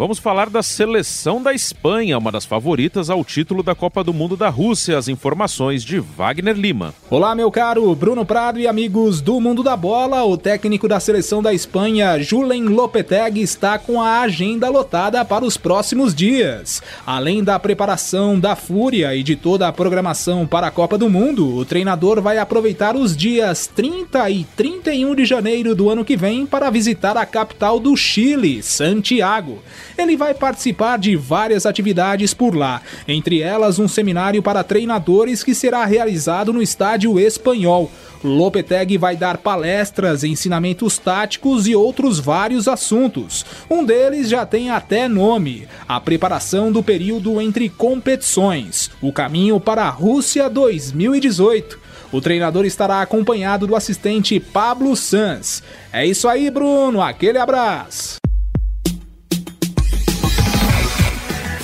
[0.00, 4.34] Vamos falar da seleção da Espanha, uma das favoritas ao título da Copa do Mundo
[4.34, 4.96] da Rússia.
[4.96, 6.94] As informações de Wagner Lima.
[7.10, 10.24] Olá, meu caro Bruno Prado e amigos do Mundo da Bola.
[10.24, 15.58] O técnico da seleção da Espanha, Julen Lopetegui, está com a agenda lotada para os
[15.58, 16.82] próximos dias.
[17.06, 21.54] Além da preparação da Fúria e de toda a programação para a Copa do Mundo,
[21.54, 26.46] o treinador vai aproveitar os dias 30 e 31 de janeiro do ano que vem
[26.46, 29.58] para visitar a capital do Chile, Santiago
[30.00, 35.54] ele vai participar de várias atividades por lá, entre elas um seminário para treinadores que
[35.54, 37.90] será realizado no estádio espanhol.
[38.22, 43.46] Lopetegui vai dar palestras, ensinamentos táticos e outros vários assuntos.
[43.70, 49.84] Um deles já tem até nome: a preparação do período entre competições, o caminho para
[49.84, 51.78] a Rússia 2018.
[52.12, 55.62] O treinador estará acompanhado do assistente Pablo Sanz.
[55.92, 57.00] É isso aí, Bruno.
[57.00, 58.20] Aquele abraço.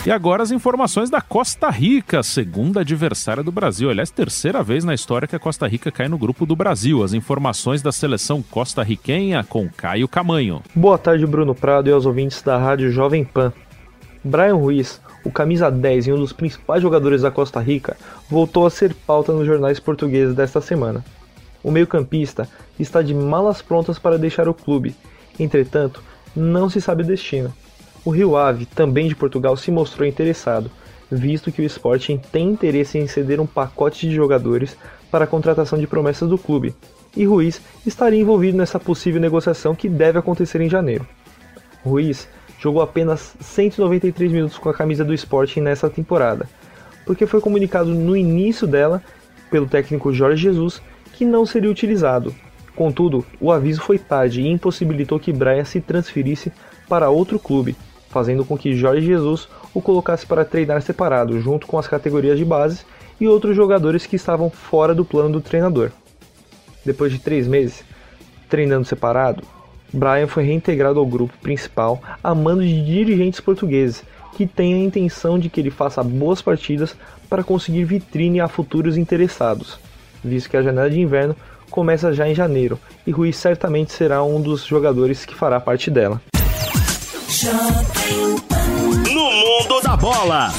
[0.07, 3.91] E agora as informações da Costa Rica, segunda adversária do Brasil.
[3.91, 7.03] Aliás, terceira vez na história que a Costa Rica cai no grupo do Brasil.
[7.03, 10.63] As informações da seleção costarriquenha com Caio Camanho.
[10.73, 13.53] Boa tarde, Bruno Prado e aos ouvintes da Rádio Jovem Pan.
[14.23, 17.97] Brian Ruiz, o camisa 10 e um dos principais jogadores da Costa Rica,
[18.31, 21.05] voltou a ser pauta nos jornais portugueses desta semana.
[21.65, 24.95] O meio-campista está de malas prontas para deixar o clube,
[25.37, 26.01] entretanto,
[26.37, 27.53] não se sabe o destino.
[28.07, 30.71] O Rio Ave, também de Portugal, se mostrou interessado,
[31.11, 34.77] visto que o Sporting tem interesse em ceder um pacote de jogadores
[35.11, 36.73] para a contratação de promessas do clube,
[37.17, 41.05] e Ruiz estaria envolvido nessa possível negociação que deve acontecer em janeiro.
[41.85, 42.29] Ruiz
[42.61, 46.49] jogou apenas 193 minutos com a camisa do Sporting nessa temporada,
[47.05, 49.03] porque foi comunicado no início dela
[49.51, 50.81] pelo técnico Jorge Jesus
[51.13, 52.33] que não seria utilizado.
[52.77, 56.53] Contudo, o aviso foi tarde e impossibilitou que Brian se transferisse
[56.89, 57.75] para outro clube,
[58.17, 62.47] fazendo com que Jorge Jesus o colocasse para treinar separado, junto com as categorias de
[62.47, 62.81] base
[63.21, 65.91] e outros jogadores que estavam fora do plano do treinador.
[66.83, 67.85] Depois de três meses
[68.49, 69.43] treinando separado,
[69.93, 74.03] Brian foi reintegrado ao grupo principal a mando de dirigentes portugueses
[74.35, 76.97] que têm a intenção de que ele faça boas partidas
[77.29, 79.79] para conseguir vitrine a futuros interessados,
[80.25, 81.37] visto que a janela de inverno
[81.71, 86.19] começa já em janeiro e Rui certamente será um dos jogadores que fará parte dela.
[89.13, 90.53] No mundo da bola.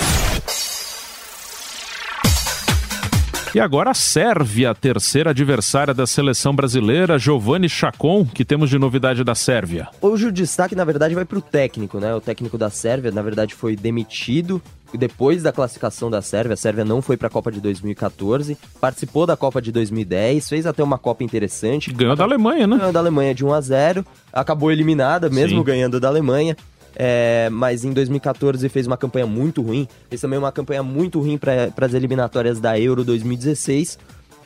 [3.56, 9.24] E agora a Sérvia, terceira adversária da seleção brasileira, Giovanni Chacon, que temos de novidade
[9.24, 9.88] da Sérvia.
[10.02, 12.14] Hoje o destaque, na verdade, vai para o técnico, né?
[12.14, 14.62] O técnico da Sérvia, na verdade, foi demitido
[14.94, 19.26] depois da classificação da Sérvia, a Sérvia não foi para a Copa de 2014, participou
[19.26, 21.92] da Copa de 2010, fez até uma Copa interessante.
[21.92, 22.78] Ganhou da Alemanha, né?
[22.78, 25.64] Ganhou da Alemanha de 1 a 0 acabou eliminada, mesmo Sim.
[25.64, 26.56] ganhando da Alemanha.
[26.96, 31.38] É, mas em 2014 fez uma campanha muito ruim, fez também uma campanha muito ruim
[31.38, 34.00] para as eliminatórias da Euro 2016.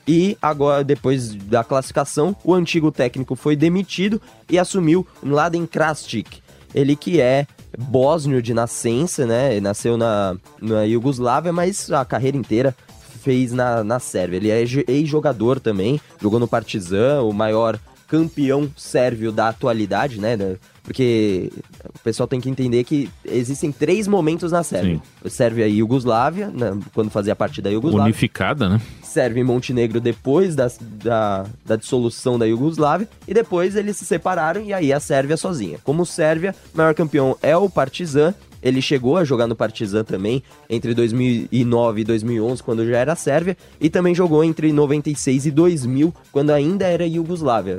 [0.08, 6.39] E agora, depois da classificação, o antigo técnico foi demitido e assumiu Mladen Krastic.
[6.73, 7.45] Ele que é
[7.82, 9.60] bósnio de nascença, né?
[9.60, 12.76] Nasceu na, na Iugoslávia, mas a carreira inteira
[13.22, 14.38] fez na, na Sérvia.
[14.38, 20.38] Ele é ex-jogador também, jogou no Partizan, o maior campeão sérvio da atualidade, né?
[20.84, 21.52] Porque
[21.94, 25.02] o pessoal tem que entender que existem três momentos na Sérvia.
[25.28, 28.06] Sérvia e Iugoslávia, né, quando fazia parte da Iugoslávia.
[28.06, 28.82] Unificada, né?
[29.04, 30.72] Sérvia e Montenegro depois da,
[31.04, 35.78] da, da dissolução da Iugoslávia, e depois eles se separaram e aí a Sérvia sozinha.
[35.84, 40.44] Como Sérvia, o maior campeão é o Partizan, ele chegou a jogar no Partizan também
[40.70, 46.13] entre 2009 e 2011, quando já era Sérvia, e também jogou entre 96 e 2000,
[46.32, 47.78] quando ainda era Iugoslávia.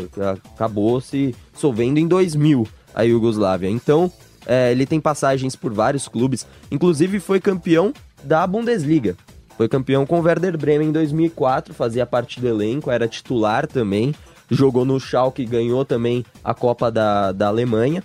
[0.54, 3.68] Acabou se dissolvendo em 2000 a Iugoslávia.
[3.68, 4.10] Então,
[4.46, 9.16] é, ele tem passagens por vários clubes, inclusive foi campeão da Bundesliga.
[9.56, 14.14] Foi campeão com o Werder Bremen em 2004, fazia parte do elenco, era titular também.
[14.50, 18.02] Jogou no Schalke, ganhou também a Copa da, da Alemanha.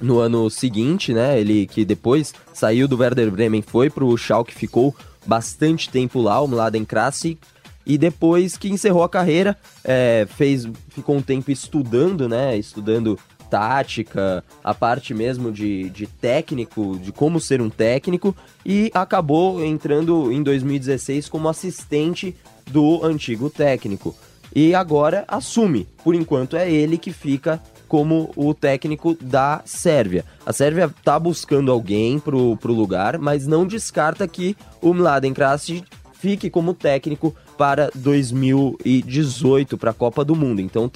[0.00, 4.94] No ano seguinte, né, ele que depois saiu do Werder Bremen, foi pro Schalke, ficou
[5.24, 7.38] bastante tempo lá, o Mladen Krasic.
[7.86, 13.18] E depois que encerrou a carreira, é, fez, ficou um tempo estudando, né, estudando
[13.50, 20.32] tática, a parte mesmo de, de técnico, de como ser um técnico, e acabou entrando
[20.32, 22.34] em 2016 como assistente
[22.66, 24.14] do antigo técnico.
[24.54, 30.24] E agora assume, por enquanto é ele que fica como o técnico da Sérvia.
[30.44, 35.84] A Sérvia tá buscando alguém pro, pro lugar, mas não descarta que o Mladen Krasic
[36.14, 40.60] fique como técnico para 2018 para a Copa do Mundo.
[40.60, 40.90] Então,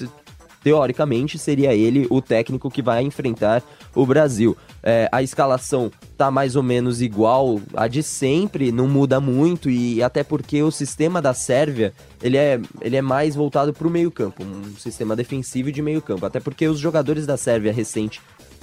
[0.63, 3.63] teoricamente, seria ele o técnico que vai enfrentar
[3.95, 4.55] o Brasil.
[4.83, 10.01] É, a escalação tá mais ou menos igual a de sempre, não muda muito, e
[10.01, 14.43] até porque o sistema da Sérvia ele é, ele é mais voltado para o meio-campo,
[14.43, 16.25] um sistema defensivo de meio-campo.
[16.25, 18.21] Até porque os jogadores da Sérvia recente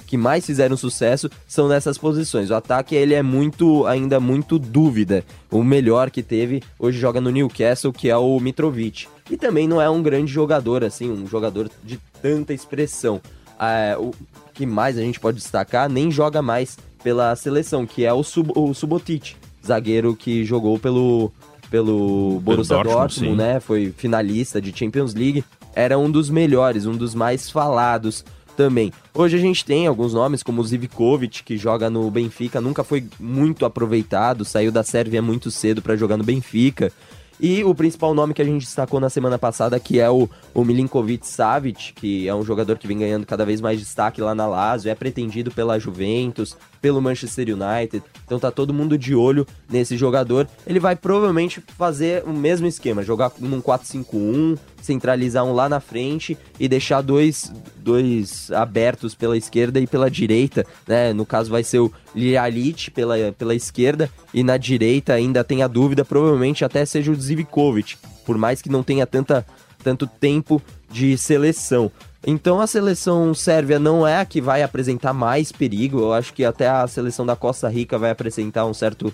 [0.09, 2.49] que mais fizeram sucesso são nessas posições.
[2.49, 5.23] O ataque ele é muito ainda muito dúvida.
[5.51, 9.07] O melhor que teve hoje joga no Newcastle, que é o Mitrovic.
[9.29, 13.21] E também não é um grande jogador assim, um jogador de tanta expressão.
[13.59, 14.11] Ah, o
[14.51, 18.51] que mais a gente pode destacar nem joga mais pela seleção, que é o, Sub,
[18.55, 21.31] o Subotic, zagueiro que jogou pelo
[21.69, 23.37] pelo Borussia Dortmund, Dortmund, sim.
[23.37, 23.59] né?
[23.59, 25.45] Foi finalista de Champions League.
[25.75, 28.25] Era um dos melhores, um dos mais falados
[28.59, 28.91] também.
[29.13, 33.05] Hoje a gente tem alguns nomes como o Zivkovic, que joga no Benfica, nunca foi
[33.17, 36.91] muito aproveitado, saiu da Sérvia muito cedo para jogar no Benfica.
[37.39, 40.65] E o principal nome que a gente destacou na semana passada, que é o, o
[40.65, 44.45] Milinkovic Savic, que é um jogador que vem ganhando cada vez mais destaque lá na
[44.45, 48.03] Lazio, é pretendido pela Juventus, pelo Manchester United.
[48.25, 50.47] Então tá todo mundo de olho nesse jogador.
[50.65, 56.37] Ele vai provavelmente fazer o mesmo esquema, jogar num 4-5-1, centralizar um lá na frente
[56.59, 61.13] e deixar dois, dois abertos pela esquerda e pela direita, né?
[61.13, 65.67] No caso vai ser o Lialic pela, pela esquerda e na direita ainda tem a
[65.67, 69.45] dúvida, provavelmente até seja o Zivkovic, por mais que não tenha tanta,
[69.83, 70.61] tanto tempo
[70.91, 71.91] de seleção.
[72.25, 76.43] Então a seleção sérvia não é a que vai apresentar mais perigo, eu acho que
[76.43, 79.13] até a seleção da Costa Rica vai apresentar um certo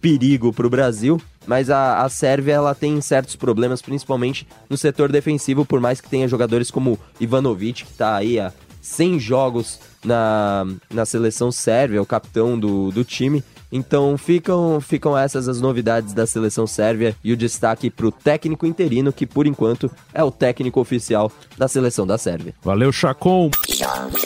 [0.00, 5.10] perigo para o Brasil, mas a, a Sérvia ela tem certos problemas, principalmente no setor
[5.10, 10.66] defensivo, por mais que tenha jogadores como Ivanovic, que está aí há 100 jogos na,
[10.92, 13.42] na seleção sérvia, o capitão do, do time.
[13.76, 18.64] Então ficam, ficam essas as novidades da seleção sérvia e o destaque para o técnico
[18.64, 22.54] interino, que por enquanto é o técnico oficial da seleção da Sérvia.
[22.62, 23.50] Valeu, Chacon.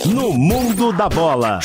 [0.05, 1.61] No mundo da bola.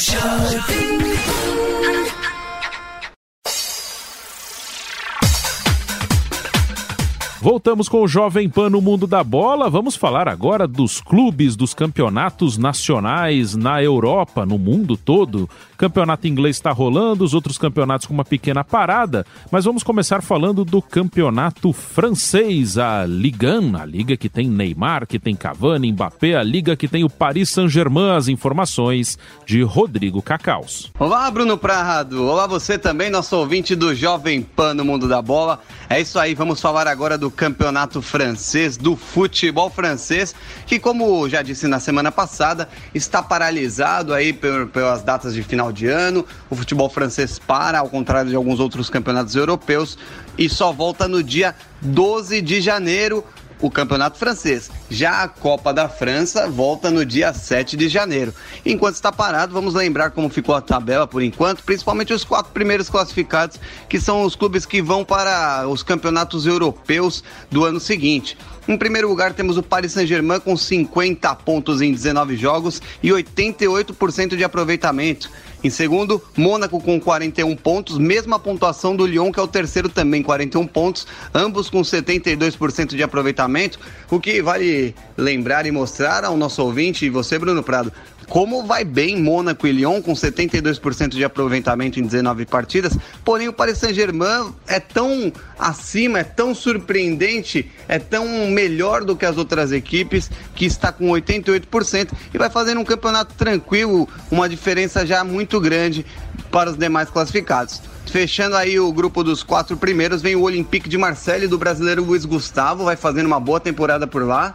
[7.43, 9.69] Voltamos com o Jovem Pan no Mundo da Bola.
[9.69, 15.49] Vamos falar agora dos clubes, dos campeonatos nacionais na Europa, no mundo todo.
[15.83, 20.63] Campeonato inglês está rolando, os outros campeonatos com uma pequena parada, mas vamos começar falando
[20.63, 26.37] do campeonato francês, a Ligue 1, a liga que tem Neymar, que tem Cavani, Mbappé,
[26.37, 28.15] a liga que tem o Paris Saint-Germain.
[28.15, 30.89] As informações de Rodrigo Cacaus.
[30.97, 32.23] Olá, Bruno Prado.
[32.27, 35.59] Olá, você também, nosso ouvinte do Jovem Pan no Mundo da Bola.
[35.89, 40.33] É isso aí, vamos falar agora do campeonato francês, do futebol francês,
[40.65, 45.87] que, como já disse na semana passada, está paralisado aí pelas datas de final de
[45.87, 46.25] ano.
[46.49, 49.97] O futebol francês para, ao contrário de alguns outros campeonatos europeus,
[50.37, 53.23] e só volta no dia 12 de janeiro
[53.63, 54.69] o campeonato francês.
[54.89, 58.33] Já a Copa da França volta no dia 7 de janeiro.
[58.65, 62.89] Enquanto está parado, vamos lembrar como ficou a tabela por enquanto, principalmente os quatro primeiros
[62.89, 63.57] classificados,
[63.87, 68.37] que são os clubes que vão para os campeonatos europeus do ano seguinte.
[68.65, 74.37] Em primeiro lugar, temos o Paris Saint-Germain com 50 pontos em 19 jogos e 88%
[74.37, 75.29] de aproveitamento.
[75.61, 80.21] Em segundo, Mônaco com 41 pontos, mesma pontuação do Lyon, que é o terceiro também,
[80.21, 83.79] 41 pontos, ambos com 72% de aproveitamento.
[84.09, 87.93] O que vale lembrar e mostrar ao nosso ouvinte e você, Bruno Prado,
[88.27, 93.53] como vai bem Mônaco e Lyon com 72% de aproveitamento em 19 partidas, porém o
[93.53, 99.71] Paris Saint-Germain é tão acima, é tão surpreendente, é tão melhor do que as outras
[99.71, 105.59] equipes que está com 88% e vai fazendo um campeonato tranquilo, uma diferença já muito
[105.59, 106.05] grande
[106.51, 107.81] para os demais classificados.
[108.05, 112.25] Fechando aí o grupo dos quatro primeiros, vem o Olympique de Marseille do brasileiro Luiz
[112.25, 114.53] Gustavo, vai fazendo uma boa temporada por lá.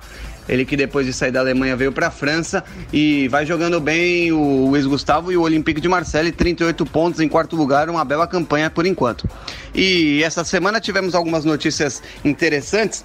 [0.49, 4.33] Ele que depois de sair da Alemanha veio para a França e vai jogando bem
[4.33, 8.27] o Luiz Gustavo e o Olympique de Marseille, 38 pontos em quarto lugar, uma bela
[8.27, 9.29] campanha por enquanto.
[9.75, 13.05] E essa semana tivemos algumas notícias interessantes.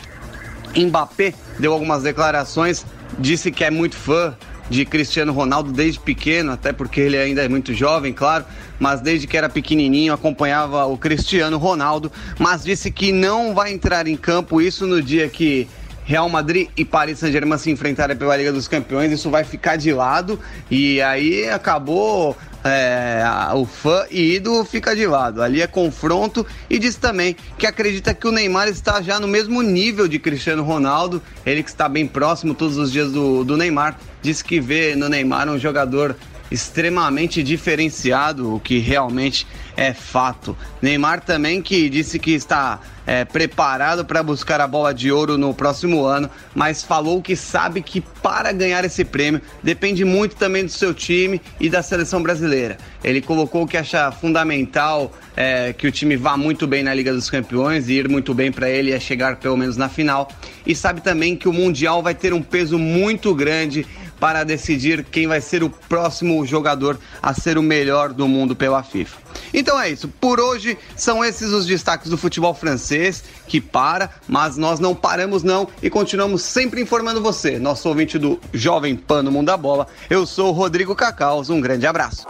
[0.75, 2.85] Mbappé deu algumas declarações,
[3.19, 4.35] disse que é muito fã
[4.69, 8.45] de Cristiano Ronaldo desde pequeno, até porque ele ainda é muito jovem, claro,
[8.79, 14.07] mas desde que era pequenininho acompanhava o Cristiano Ronaldo, mas disse que não vai entrar
[14.07, 15.67] em campo isso no dia que
[16.05, 19.93] Real Madrid e Paris Saint-Germain se enfrentarem pela Liga dos Campeões, isso vai ficar de
[19.93, 25.41] lado e aí acabou é, o fã e ídolo fica de lado.
[25.41, 29.61] Ali é confronto e diz também que acredita que o Neymar está já no mesmo
[29.61, 33.99] nível de Cristiano Ronaldo, ele que está bem próximo todos os dias do, do Neymar,
[34.21, 36.15] diz que vê no Neymar um jogador
[36.49, 40.55] extremamente diferenciado, o que realmente é fato.
[40.81, 45.53] Neymar também que disse que está é, preparado para buscar a bola de ouro no
[45.53, 50.71] próximo ano, mas falou que sabe que para ganhar esse prêmio depende muito também do
[50.71, 52.77] seu time e da seleção brasileira.
[53.03, 57.29] Ele colocou que acha fundamental é, que o time vá muito bem na Liga dos
[57.29, 60.29] Campeões e ir muito bem para ele é chegar pelo menos na final.
[60.65, 63.85] E sabe também que o Mundial vai ter um peso muito grande
[64.23, 68.81] para decidir quem vai ser o próximo jogador a ser o melhor do mundo pela
[68.81, 69.17] FIFA.
[69.53, 70.07] Então é isso.
[70.07, 75.43] Por hoje são esses os destaques do futebol francês que para, mas nós não paramos
[75.43, 79.87] não e continuamos sempre informando você, nosso ouvinte do Jovem Pan no Mundo da Bola.
[80.09, 81.49] Eu sou o Rodrigo Cacaus.
[81.49, 82.25] Um grande abraço.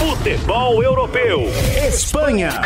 [0.00, 1.44] Futebol Europeu.
[1.88, 2.60] Espanha.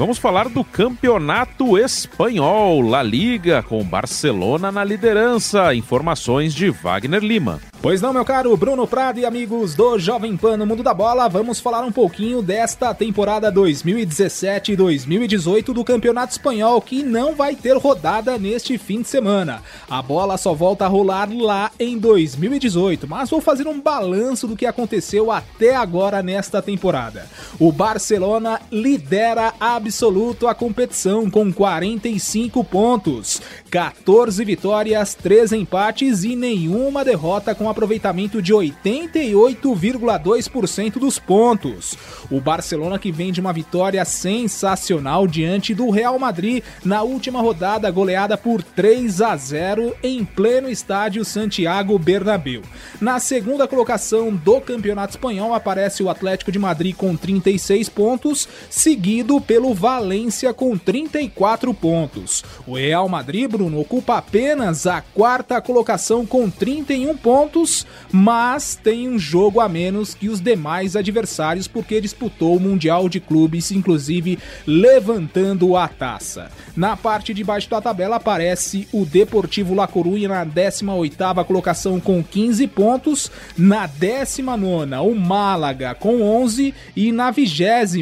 [0.00, 5.74] Vamos falar do campeonato espanhol, La Liga, com Barcelona na liderança.
[5.74, 7.60] Informações de Wagner Lima.
[7.82, 11.30] Pois não, meu caro Bruno Prado e amigos do Jovem Pan no Mundo da Bola,
[11.30, 18.36] vamos falar um pouquinho desta temporada 2017-2018 do Campeonato Espanhol, que não vai ter rodada
[18.36, 19.62] neste fim de semana.
[19.88, 24.56] A bola só volta a rolar lá em 2018, mas vou fazer um balanço do
[24.56, 27.26] que aconteceu até agora nesta temporada.
[27.58, 37.02] O Barcelona lidera absoluto a competição com 45 pontos, 14 vitórias, 3 empates e nenhuma
[37.02, 41.96] derrota com aproveitamento de 88,2% dos pontos.
[42.30, 47.90] O Barcelona que vem de uma vitória sensacional diante do Real Madrid na última rodada,
[47.90, 52.62] goleada por 3 a 0 em pleno estádio Santiago Bernabéu.
[53.00, 59.40] Na segunda colocação do Campeonato Espanhol aparece o Atlético de Madrid com 36 pontos, seguido
[59.40, 62.44] pelo Valência com 34 pontos.
[62.66, 69.08] O Real Madrid, Bruno, ocupa apenas a quarta colocação com 31 pontos pontos, mas tem
[69.08, 74.38] um jogo a menos que os demais adversários porque disputou o Mundial de Clubes, inclusive
[74.66, 76.50] levantando a taça.
[76.76, 82.22] Na parte de baixo da tabela aparece o Deportivo La Coruña na 18ª colocação com
[82.22, 87.50] 15 pontos, na 19ª o Málaga com 11 e na 20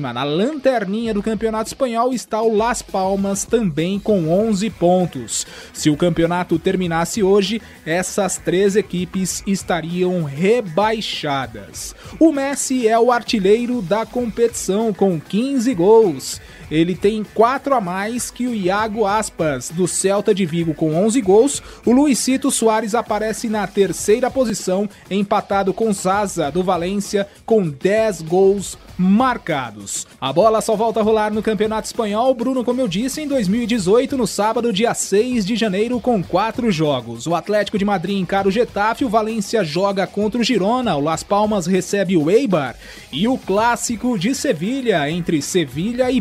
[0.01, 5.47] na lanterninha do Campeonato Espanhol está o Las Palmas também com 11 pontos.
[5.73, 11.95] Se o campeonato terminasse hoje, essas três equipes estariam rebaixadas.
[12.19, 16.41] O Messi é o artilheiro da competição com 15 gols
[16.71, 21.21] ele tem 4 a mais que o Iago Aspas, do Celta de Vigo, com 11
[21.21, 21.63] gols.
[21.85, 28.79] O Luizito Soares aparece na terceira posição, empatado com Zaza, do Valência, com 10 gols
[28.99, 30.07] marcados.
[30.21, 34.17] A bola só volta a rolar no Campeonato Espanhol, Bruno, como eu disse, em 2018,
[34.17, 37.27] no sábado, dia 6 de janeiro, com quatro jogos.
[37.27, 41.23] O Atlético de Madrid encara o Getafe, o Valência joga contra o Girona, o Las
[41.23, 42.75] Palmas recebe o Eibar
[43.13, 46.21] e o clássico de Sevilha entre Sevilha e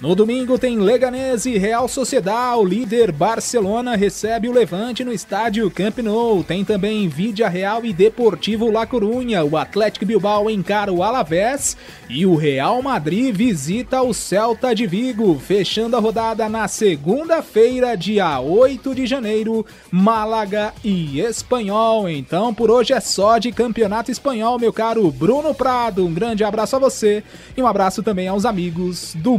[0.00, 5.68] No domingo tem Leganés e Real Sociedad, o líder Barcelona recebe o Levante no estádio
[5.68, 6.44] Camp Nou.
[6.44, 11.76] Tem também Vídea Real e Deportivo La Coruña, o Atlético Bilbao encara o Alavés
[12.08, 18.38] e o Real Madrid visita o Celta de Vigo, fechando a rodada na segunda-feira, dia
[18.40, 22.08] 8 de janeiro, Málaga e Espanhol.
[22.08, 26.06] Então por hoje é só de campeonato espanhol, meu caro Bruno Prado.
[26.06, 27.24] Um grande abraço a você
[27.56, 29.38] e um abraço também aos amigos do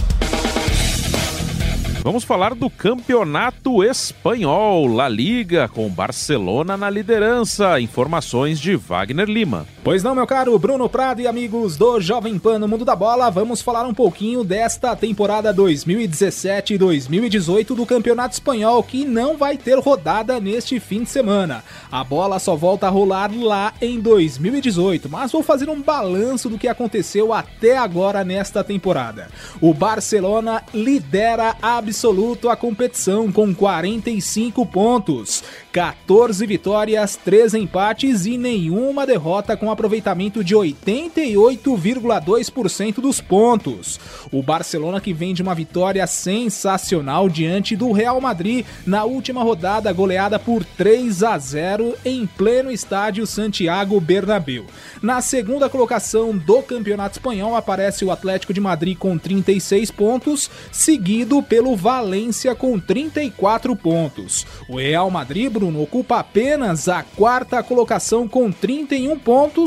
[2.03, 7.79] Vamos falar do campeonato espanhol, La Liga, com Barcelona na liderança.
[7.79, 9.67] Informações de Wagner Lima.
[9.83, 13.31] Pois não, meu caro Bruno Prado e amigos do Jovem Pan no Mundo da Bola,
[13.31, 19.79] vamos falar um pouquinho desta temporada 2017 2018 do Campeonato Espanhol, que não vai ter
[19.79, 21.63] rodada neste fim de semana.
[21.91, 26.59] A bola só volta a rolar lá em 2018, mas vou fazer um balanço do
[26.59, 29.29] que aconteceu até agora nesta temporada.
[29.59, 39.07] O Barcelona lidera absoluto a competição com 45 pontos, 14 vitórias, 3 empates e nenhuma
[39.07, 43.99] derrota com aproveitamento de 88,2% dos pontos.
[44.31, 49.91] O Barcelona que vem de uma vitória sensacional diante do Real Madrid na última rodada,
[49.93, 54.65] goleada por 3 a 0 em pleno estádio Santiago Bernabéu.
[55.01, 61.41] Na segunda colocação do Campeonato Espanhol aparece o Atlético de Madrid com 36 pontos, seguido
[61.41, 64.45] pelo Valência com 34 pontos.
[64.67, 69.60] O Real Madrid, Bruno, ocupa apenas a quarta colocação com 31 pontos,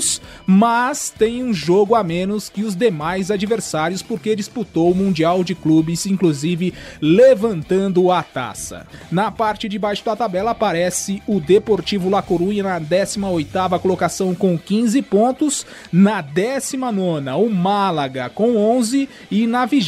[0.46, 5.54] mas tem um jogo a menos que os demais adversários porque disputou o Mundial de
[5.54, 8.86] Clubes, inclusive levantando a taça.
[9.10, 14.58] Na parte de baixo da tabela aparece o Deportivo La Coruña na 18ª colocação com
[14.58, 19.84] 15 pontos, na 19ª o Málaga com 11 e na 20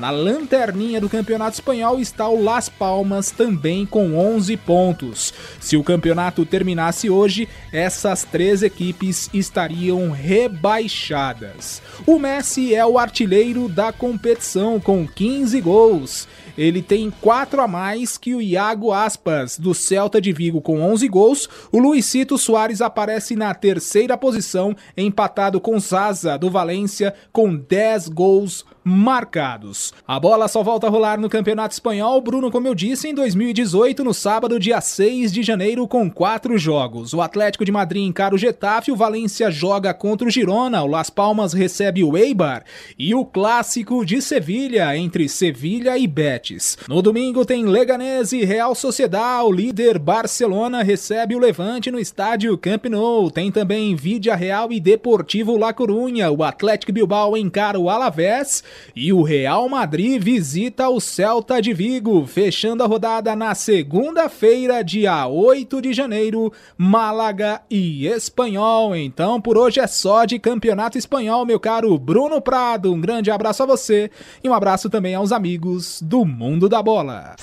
[0.00, 5.34] na lanterninha do Campeonato Espanhol está o Las Palmas também com 11 pontos.
[5.60, 11.82] Se o campeonato terminasse hoje, essas três equipes estariam rebaixadas.
[12.06, 16.28] O Messi é o artilheiro da competição com 15 gols.
[16.56, 21.08] Ele tem 4 a mais que o Iago Aspas, do Celta de Vigo, com 11
[21.08, 21.48] gols.
[21.72, 28.64] O Luizito Soares aparece na terceira posição, empatado com Zaza, do Valência, com 10 gols
[28.84, 29.94] marcados.
[30.06, 34.04] A bola só volta a rolar no Campeonato Espanhol, Bruno, como eu disse, em 2018,
[34.04, 37.14] no sábado, dia 6 de janeiro, com quatro jogos.
[37.14, 41.08] O Atlético de Madrid encara o Getafe, o Valência joga contra o Girona, o Las
[41.08, 42.64] Palmas recebe o Eibar
[42.98, 46.76] e o clássico de Sevilha, entre Sevilha e Betis.
[46.86, 52.58] No domingo tem Leganés e Real Sociedad, o líder Barcelona recebe o Levante no estádio
[52.58, 53.30] Camp Nou.
[53.30, 58.62] Tem também Vídea Real e Deportivo La Coruña, o Atlético Bilbao encara o Alavés
[58.94, 65.26] e o Real Madrid visita o Celta de Vigo, fechando a rodada na segunda-feira, dia
[65.26, 68.94] 8 de janeiro, Málaga e Espanhol.
[68.94, 72.92] Então, por hoje é só de campeonato espanhol, meu caro Bruno Prado.
[72.92, 74.10] Um grande abraço a você
[74.42, 77.36] e um abraço também aos amigos do Mundo da Bola.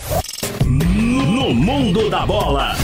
[0.65, 2.75] No Mundo da Bola.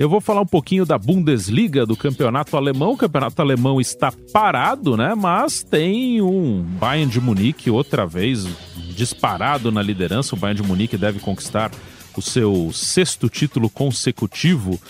[0.00, 2.92] Eu vou falar um pouquinho da Bundesliga, do campeonato alemão.
[2.92, 5.14] O campeonato alemão está parado, né?
[5.14, 8.48] Mas tem um Bayern de Munique outra vez
[8.96, 10.34] disparado na liderança.
[10.34, 11.70] O Bayern de Munique deve conquistar
[12.16, 14.80] o seu sexto título consecutivo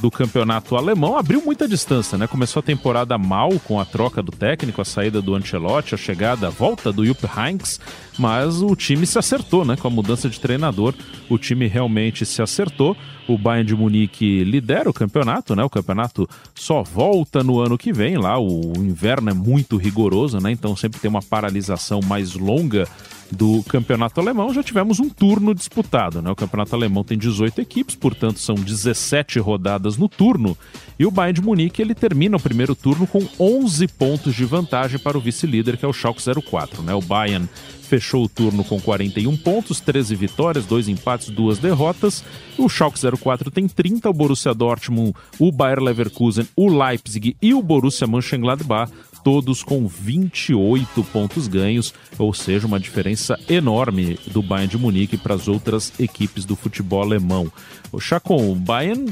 [0.00, 2.26] do campeonato alemão abriu muita distância, né?
[2.26, 6.46] Começou a temporada mal com a troca do técnico, a saída do Ancelotti, a chegada,
[6.46, 7.78] a volta do Jupp Heynckes,
[8.18, 9.76] mas o time se acertou, né?
[9.76, 10.94] Com a mudança de treinador,
[11.28, 12.96] o time realmente se acertou.
[13.30, 15.62] O Bayern de Munique lidera o campeonato, né?
[15.62, 20.50] O campeonato só volta no ano que vem, lá o inverno é muito rigoroso, né?
[20.50, 22.88] Então sempre tem uma paralisação mais longa
[23.30, 26.20] do campeonato alemão, já tivemos um turno disputado.
[26.20, 26.30] Né?
[26.30, 30.58] O campeonato alemão tem 18 equipes, portanto são 17 rodadas no turno.
[30.98, 34.98] E o Bayern de Munique ele termina o primeiro turno com 11 pontos de vantagem
[34.98, 36.82] para o vice-líder, que é o Schalke 04.
[36.82, 36.92] Né?
[36.92, 37.48] O Bayern
[37.90, 42.22] fechou o turno com 41 pontos, 13 vitórias, 2 empates, 2 derrotas.
[42.56, 47.60] O Schalke 04 tem 30, o Borussia Dortmund, o Bayer Leverkusen, o Leipzig e o
[47.60, 54.78] Borussia Mönchengladbach todos com 28 pontos ganhos, ou seja, uma diferença enorme do Bayern de
[54.78, 57.50] Munique para as outras equipes do futebol alemão.
[57.92, 59.06] O Chacon, o Bayern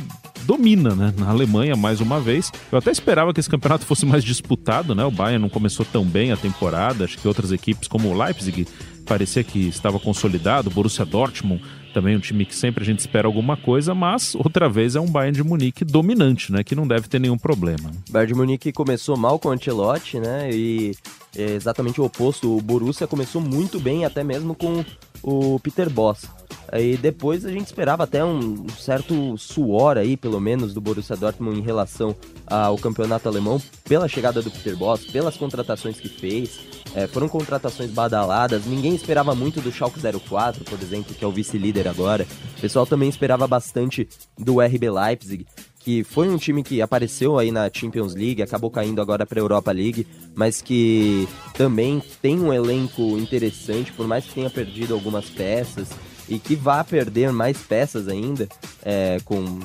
[0.45, 2.51] domina, né, na Alemanha mais uma vez.
[2.71, 5.05] Eu até esperava que esse campeonato fosse mais disputado, né?
[5.05, 8.67] O Bayern não começou tão bem a temporada, acho que outras equipes como o Leipzig
[9.05, 11.63] parecia que estava consolidado, Borussia Dortmund
[11.99, 15.11] também um time que sempre a gente espera alguma coisa, mas outra vez é um
[15.11, 17.91] Bayern de Munique dominante, né, que não deve ter nenhum problema.
[18.09, 20.97] O Bayern de Munique começou mal com o Ancelotti, né, e
[21.37, 24.85] é exatamente o oposto, o Borussia começou muito bem, até mesmo com
[25.25, 26.27] o Peter Boss.
[26.71, 31.59] Aí depois a gente esperava até um certo suor aí, pelo menos, do Borussia Dortmund
[31.59, 32.15] em relação
[32.47, 36.61] ao campeonato alemão, pela chegada do Peter Boss, pelas contratações que fez.
[36.95, 41.33] É, foram contratações badaladas, ninguém esperava muito do Schalke 04, por exemplo, que é o
[41.33, 42.27] vice-líder agora.
[42.57, 45.47] O pessoal também esperava bastante do RB Leipzig,
[45.81, 49.43] que foi um time que apareceu aí na Champions League, acabou caindo agora para a
[49.43, 55.31] Europa League, mas que também tem um elenco interessante, por mais que tenha perdido algumas
[55.31, 55.89] peças
[56.29, 58.49] e que vá perder mais peças ainda,
[58.85, 59.59] é, com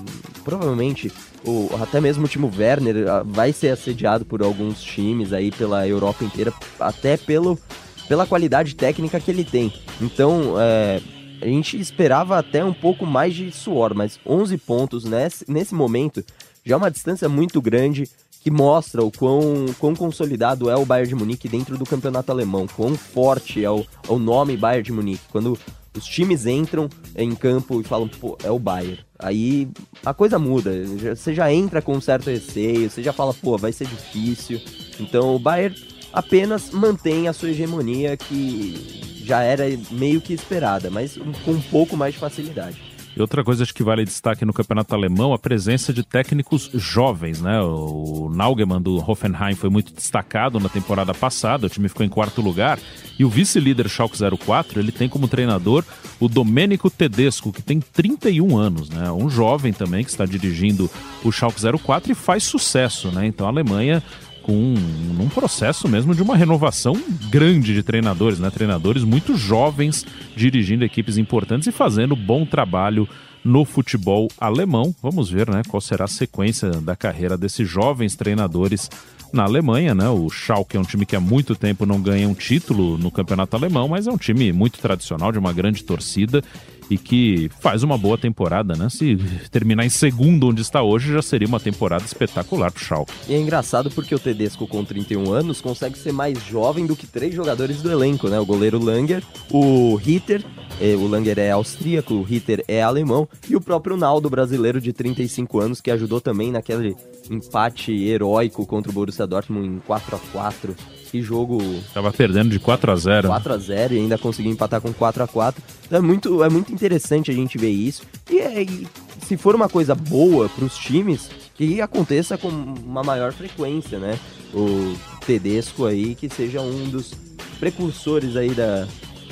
[0.43, 1.11] provavelmente
[1.45, 5.87] o, até mesmo o Timo Werner ah, vai ser assediado por alguns times aí pela
[5.87, 7.59] Europa inteira, até pelo,
[8.07, 9.73] pela qualidade técnica que ele tem.
[10.01, 11.01] Então, é,
[11.41, 16.23] a gente esperava até um pouco mais de suor, mas 11 pontos nesse, nesse momento
[16.65, 18.09] já é uma distância muito grande
[18.43, 22.67] que mostra o quão, quão consolidado é o Bayern de Munique dentro do campeonato alemão,
[22.67, 25.23] quão forte é o, é o nome Bayern de Munique.
[25.31, 25.57] Quando
[25.95, 28.99] os times entram em campo e falam, pô, é o Bayern.
[29.17, 29.69] Aí
[30.05, 30.71] a coisa muda.
[31.15, 34.59] Você já entra com um certo receio, você já fala, pô, vai ser difícil.
[34.99, 35.81] Então o Bayern
[36.11, 41.95] apenas mantém a sua hegemonia que já era meio que esperada, mas com um pouco
[41.95, 42.92] mais de facilidade.
[43.15, 47.39] E outra coisa acho que vale destaque no campeonato alemão, a presença de técnicos jovens,
[47.41, 47.61] né?
[47.61, 52.41] O Naugemann do Hoffenheim foi muito destacado na temporada passada, o time ficou em quarto
[52.41, 52.79] lugar,
[53.19, 55.83] e o vice-líder Schalke 04, ele tem como treinador
[56.19, 59.11] o Domenico Tedesco, que tem 31 anos, né?
[59.11, 60.89] Um jovem também que está dirigindo
[61.23, 63.27] o Schalke 04 e faz sucesso, né?
[63.27, 64.01] Então a Alemanha
[64.43, 64.75] com um,
[65.21, 68.51] um processo mesmo de uma renovação grande de treinadores, né?
[68.51, 73.07] Treinadores muito jovens dirigindo equipes importantes e fazendo bom trabalho
[73.43, 74.93] no futebol alemão.
[75.01, 78.89] Vamos ver, né, qual será a sequência da carreira desses jovens treinadores
[79.33, 80.07] na Alemanha, né?
[80.09, 83.55] O Schalke é um time que há muito tempo não ganha um título no campeonato
[83.55, 86.43] alemão, mas é um time muito tradicional, de uma grande torcida
[86.89, 88.89] e que faz uma boa temporada, né?
[88.89, 89.17] Se
[89.51, 93.13] terminar em segundo onde está hoje, já seria uma temporada espetacular pro Schalke.
[93.27, 97.07] E é engraçado porque o Tedesco com 31 anos consegue ser mais jovem do que
[97.07, 98.39] três jogadores do elenco, né?
[98.39, 100.43] O goleiro Langer, o Ritter,
[100.79, 104.91] eh, o Langer é austríaco, o Ritter é alemão e o próprio Naldo, brasileiro de
[104.93, 106.95] 35 anos, que ajudou também naquele
[107.29, 110.75] empate heróico contra o Borussia Dortmund em 4 a 4
[111.13, 111.59] que jogo.
[111.93, 115.21] Tava perdendo de 4 a 0 4 a 0 e ainda conseguiu empatar com 4
[115.21, 118.01] a 4 Então é muito, é muito interessante a gente ver isso.
[118.31, 118.87] E, é, e
[119.21, 124.17] se for uma coisa boa para os times, que aconteça com uma maior frequência, né?
[124.55, 127.13] O Tedesco aí, que seja um dos
[127.59, 128.87] precursores aí da,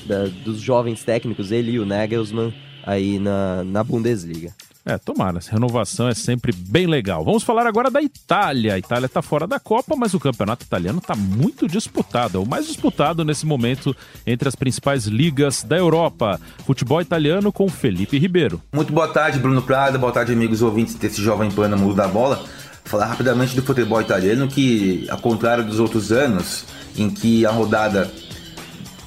[0.06, 2.54] da dos jovens técnicos, ele e o Nagelsmann
[2.86, 4.54] aí na, na Bundesliga.
[4.86, 5.38] É, tomara.
[5.38, 7.24] Essa renovação é sempre bem legal.
[7.24, 8.74] Vamos falar agora da Itália.
[8.74, 12.38] A Itália está fora da Copa, mas o campeonato italiano está muito disputado.
[12.38, 16.40] É o mais disputado nesse momento entre as principais ligas da Europa.
[16.66, 18.62] Futebol italiano com Felipe Ribeiro.
[18.74, 20.00] Muito boa tarde, Bruno Prada.
[20.00, 22.44] Boa tarde, amigos ouvintes desse jovem plano mundo da bola.
[22.84, 26.66] Falar rapidamente do futebol italiano que, ao contrário dos outros anos,
[26.98, 28.12] em que a rodada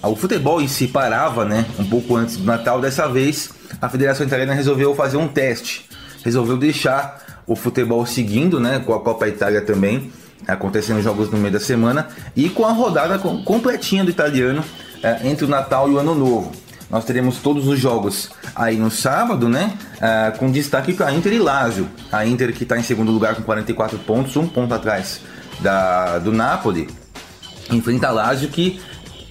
[0.06, 3.50] o futebol em si parava, né, um pouco antes do Natal, dessa vez
[3.80, 5.88] a Federação Italiana resolveu fazer um teste.
[6.24, 10.10] Resolveu deixar o futebol seguindo, né, com a Copa Itália também,
[10.46, 14.64] acontecendo jogos no meio da semana, e com a rodada completinha do italiano
[15.02, 16.52] é, entre o Natal e o Ano Novo.
[16.90, 19.72] nós teremos todos os jogos aí no sábado, né?
[19.96, 21.88] Uh, com destaque para Inter e Lazio.
[22.12, 25.20] A Inter que está em segundo lugar com 44 pontos, um ponto atrás
[25.60, 26.88] da, do Napoli.
[27.70, 28.80] Enfrenta a Lazio que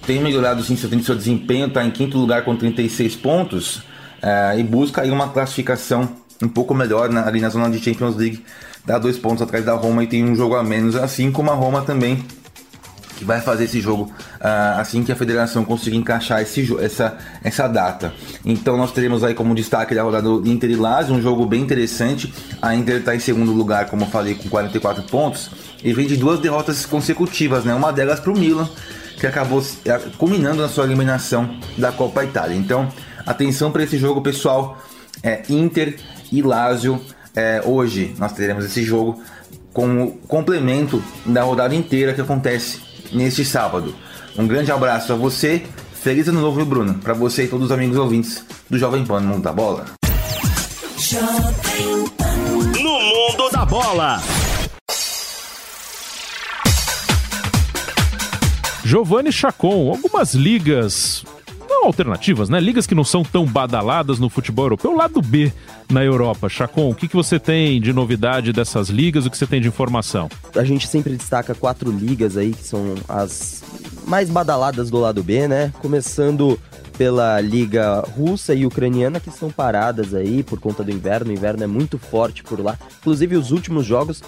[0.06, 4.62] tem melhorado sim seu, seu desempenho, está em quinto lugar com 36 pontos uh, e
[4.62, 6.08] busca aí uma classificação
[6.42, 8.44] um pouco melhor na, ali na zona de Champions League.
[8.84, 11.54] Dá dois pontos atrás da Roma e tem um jogo a menos, assim como a
[11.54, 12.24] Roma também
[13.16, 17.68] que vai fazer esse jogo uh, assim que a federação conseguir encaixar esse, essa, essa
[17.68, 18.12] data.
[18.44, 21.62] Então nós teremos aí como destaque a rodada do Inter e Lazio, um jogo bem
[21.62, 22.32] interessante.
[22.60, 25.50] A Inter está em segundo lugar, como eu falei, com 44 pontos
[25.82, 27.74] e vem de duas derrotas consecutivas, né?
[27.74, 28.68] Uma delas para o Milan,
[29.18, 32.56] que acabou eh, culminando na sua eliminação da Copa Itália.
[32.56, 32.88] Então,
[33.26, 34.78] atenção para esse jogo, pessoal.
[35.22, 35.96] É Inter
[36.30, 37.00] e Lazio.
[37.34, 39.20] É, hoje nós teremos esse jogo
[39.72, 42.80] como complemento da rodada inteira que acontece
[43.12, 43.94] neste sábado.
[44.38, 46.94] Um grande abraço a você, feliz ano novo, Bruno?
[46.94, 49.84] Para você e todos os amigos ouvintes do Jovem Pan no Mundo da Bola.
[52.80, 54.22] No Mundo da Bola.
[58.84, 61.24] Giovanni Chacon, algumas ligas
[61.66, 62.60] não alternativas, né?
[62.60, 65.50] Ligas que não são tão badaladas no futebol europeu, lado B
[65.90, 66.48] na Europa.
[66.50, 69.24] Chacon, o que, que você tem de novidade dessas ligas?
[69.24, 70.28] O que você tem de informação?
[70.54, 73.64] A gente sempre destaca quatro ligas aí que são as
[74.06, 75.72] mais badaladas do lado B, né?
[75.80, 76.60] Começando
[76.98, 81.30] pela liga russa e ucraniana que estão paradas aí por conta do inverno.
[81.30, 82.78] O inverno é muito forte por lá.
[83.00, 84.22] Inclusive os últimos jogos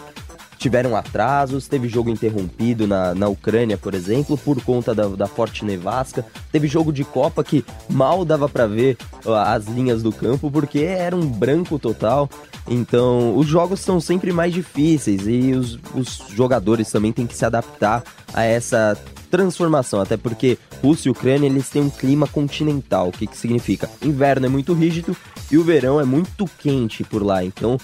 [0.59, 5.65] tiveram atrasos, teve jogo interrompido na, na Ucrânia, por exemplo, por conta da, da forte
[5.65, 6.25] nevasca.
[6.51, 8.97] Teve jogo de Copa que mal dava para ver
[9.45, 12.29] as linhas do campo porque era um branco total.
[12.69, 17.45] Então, os jogos são sempre mais difíceis e os, os jogadores também têm que se
[17.45, 18.03] adaptar
[18.35, 18.99] a essa
[19.31, 23.09] transformação, até porque Rússia e Ucrânia eles têm um clima continental.
[23.09, 23.91] O que, que significa?
[24.03, 25.17] Inverno é muito rígido
[25.51, 27.45] e o verão é muito quente por lá.
[27.45, 27.79] Então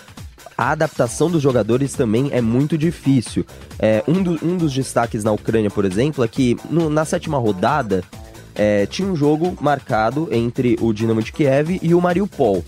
[0.63, 3.45] a adaptação dos jogadores também é muito difícil.
[3.81, 7.37] É, um, do, um dos destaques na Ucrânia, por exemplo, é que no, na sétima
[7.37, 8.05] rodada
[8.55, 12.65] é, tinha um jogo marcado entre o Dinamo de Kiev e o Mariupol.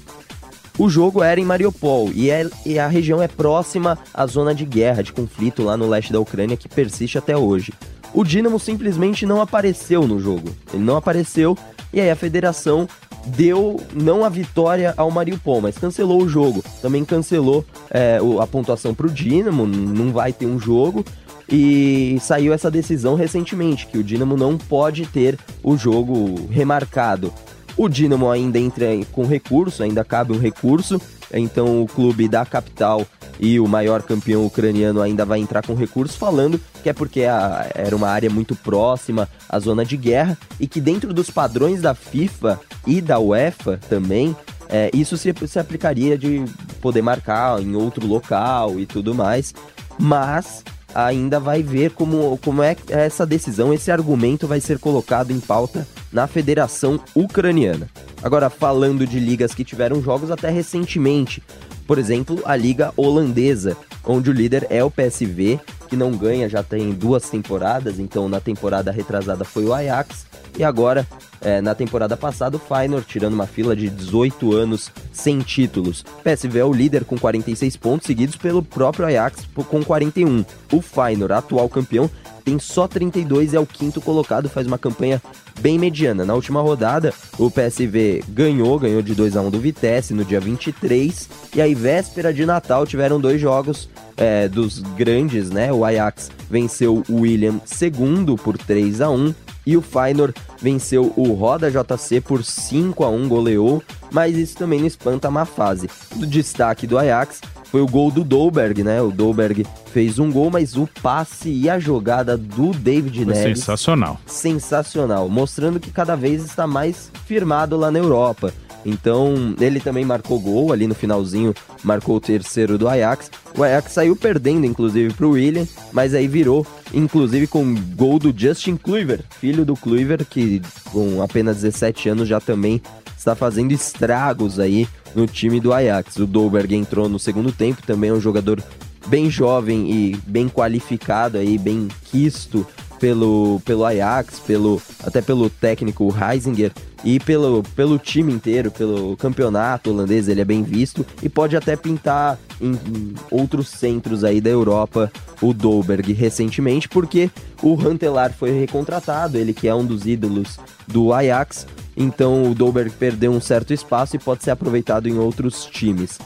[0.76, 4.64] O jogo era em Mariupol e, é, e, a região é próxima à zona de
[4.64, 7.72] guerra, de conflito lá no leste da Ucrânia que persiste até hoje.
[8.12, 10.53] O Dinamo simplesmente não apareceu no jogo.
[10.72, 11.57] Ele não apareceu
[11.92, 12.88] e aí a federação
[13.27, 16.62] deu não a vitória ao Mariupol, mas cancelou o jogo.
[16.81, 21.05] Também cancelou é, a pontuação para o Dinamo, não vai ter um jogo.
[21.49, 27.33] E saiu essa decisão recentemente, que o Dinamo não pode ter o jogo remarcado.
[27.77, 31.01] O Dinamo ainda entra com recurso, ainda cabe um recurso,
[31.33, 33.05] então o clube da capital
[33.39, 37.70] e o maior campeão ucraniano ainda vai entrar com recurso falando que é porque a,
[37.74, 41.95] era uma área muito próxima à zona de guerra e que dentro dos padrões da
[41.95, 44.37] FIFA e da UEFA também,
[44.68, 46.45] é, isso se, se aplicaria de
[46.80, 49.55] poder marcar em outro local e tudo mais,
[49.99, 50.62] mas
[50.95, 55.87] ainda vai ver como, como é essa decisão, esse argumento vai ser colocado em pauta
[56.12, 57.89] na Federação Ucraniana.
[58.22, 61.43] Agora, falando de ligas que tiveram jogos até recentemente,
[61.87, 65.61] por exemplo, a Liga Holandesa, onde o líder é o PSV,
[65.95, 70.26] que não ganha já tem duas temporadas, então na temporada retrasada foi o Ajax,
[70.59, 71.07] e agora,
[71.40, 76.05] é, na temporada passada, o Feyenoord tirando uma fila de 18 anos sem títulos.
[76.24, 80.45] PSV é o líder com 46 pontos, seguidos pelo próprio Ajax com 41.
[80.72, 82.11] O Feyenoord, atual campeão,
[82.45, 85.22] tem só 32 e é o quinto colocado, faz uma campanha
[85.61, 86.24] bem mediana.
[86.24, 90.40] Na última rodada, o PSV ganhou, ganhou de 2 a 1 do Vitesse no dia
[90.40, 95.73] 23, e aí véspera de Natal tiveram dois jogos é, dos grandes, né?
[95.73, 99.35] O Ajax venceu o William segundo por 3 a 1
[99.67, 104.81] e o Feyenoord venceu o Roda JC por 5 a 1 goleou, mas isso também
[104.81, 105.89] não espanta a má fase.
[106.17, 107.41] O destaque do Ajax
[107.75, 109.03] foi o gol do Dolberg, né?
[109.03, 113.59] O Dolberg fez um gol, mas o passe e a jogada do David foi Neres...
[113.59, 114.21] Sensacional.
[114.27, 118.53] Sensacional, mostrando que cada vez está mais firmado lá na Europa.
[118.85, 123.30] Então, ele também marcou gol ali no finalzinho, marcou o terceiro do Ajax.
[123.57, 128.35] O Ajax saiu perdendo, inclusive, para o William, mas aí virou, inclusive, com gol do
[128.37, 130.61] Justin Kluivert, filho do Kluivert, que
[130.93, 132.82] com apenas 17 anos já também
[133.16, 136.16] está fazendo estragos aí no time do Ajax.
[136.16, 138.62] O Dolberg entrou no segundo tempo, também é um jogador
[139.07, 142.66] bem jovem e bem qualificado aí, bem quisto
[143.05, 146.72] pelo, pelo Ajax, pelo, até pelo técnico Heisinger
[147.05, 151.76] e pelo, pelo time inteiro, pelo campeonato holandês, ele é bem visto e pode até
[151.76, 157.30] pintar em, em outros centros aí da Europa o Dolberg recentemente, porque
[157.62, 162.90] o Huntelaar foi recontratado, ele que é um dos ídolos do Ajax, então o Dolberg
[162.92, 166.18] perdeu um certo espaço e pode ser aproveitado em outros times.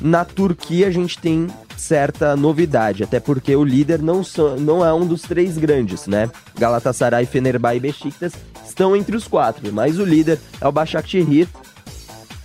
[0.00, 1.46] Na Turquia a gente tem
[1.84, 6.30] certa novidade, até porque o líder não, so, não é um dos três grandes, né?
[6.58, 8.32] Galatasaray, Fenerbahçe e Besiktas
[8.66, 11.46] estão entre os quatro, mas o líder é o Başakşehir,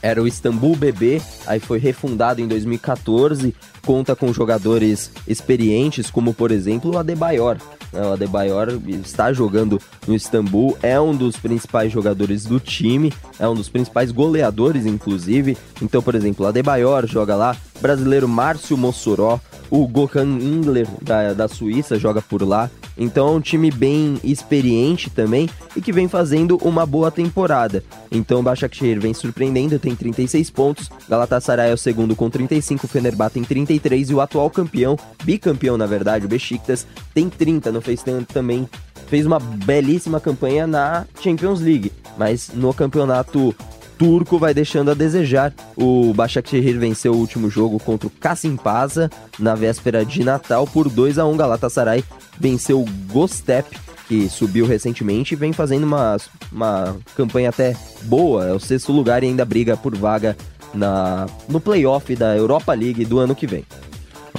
[0.02, 6.52] era o Istambul BB, aí foi refundado em 2014, conta com jogadores experientes, como por
[6.52, 7.58] exemplo o Adebayor.
[7.92, 13.56] O Adebayor está jogando no Istambul, é um dos principais jogadores do time, é um
[13.56, 15.58] dos principais goleadores, inclusive.
[15.82, 21.48] Então, por exemplo, o Adebayor joga lá, brasileiro Márcio Mossoró, o Gökhan Ingler da, da
[21.48, 22.70] Suíça joga por lá.
[22.98, 27.82] Então é um time bem experiente também e que vem fazendo uma boa temporada.
[28.12, 32.90] Então o Başakşehir vem surpreendendo, tem 36 pontos, Galatasaray é o segundo com 35, o
[32.90, 38.04] Fenerbahçe tem 33 e o atual campeão, bicampeão na verdade, o Besiktas, tem 30, fez
[38.34, 38.68] também
[39.08, 43.56] fez uma belíssima campanha na Champions League, mas no campeonato
[43.98, 45.54] turco vai deixando a desejar.
[45.76, 51.18] O Başakşehir venceu o último jogo contra o Kasimpasa na véspera de Natal por 2
[51.18, 52.04] a 1 Galatasaray
[52.40, 53.78] venceu o Gostep
[54.08, 56.18] que subiu recentemente e vem fazendo uma,
[56.52, 60.36] uma campanha até boa, é o sexto lugar e ainda briga por vaga
[60.74, 63.64] na, no playoff da Europa League do ano que vem.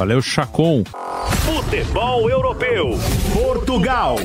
[0.01, 0.83] Valeu, Chacon.
[1.45, 2.93] Futebol Europeu.
[3.35, 4.17] Portugal.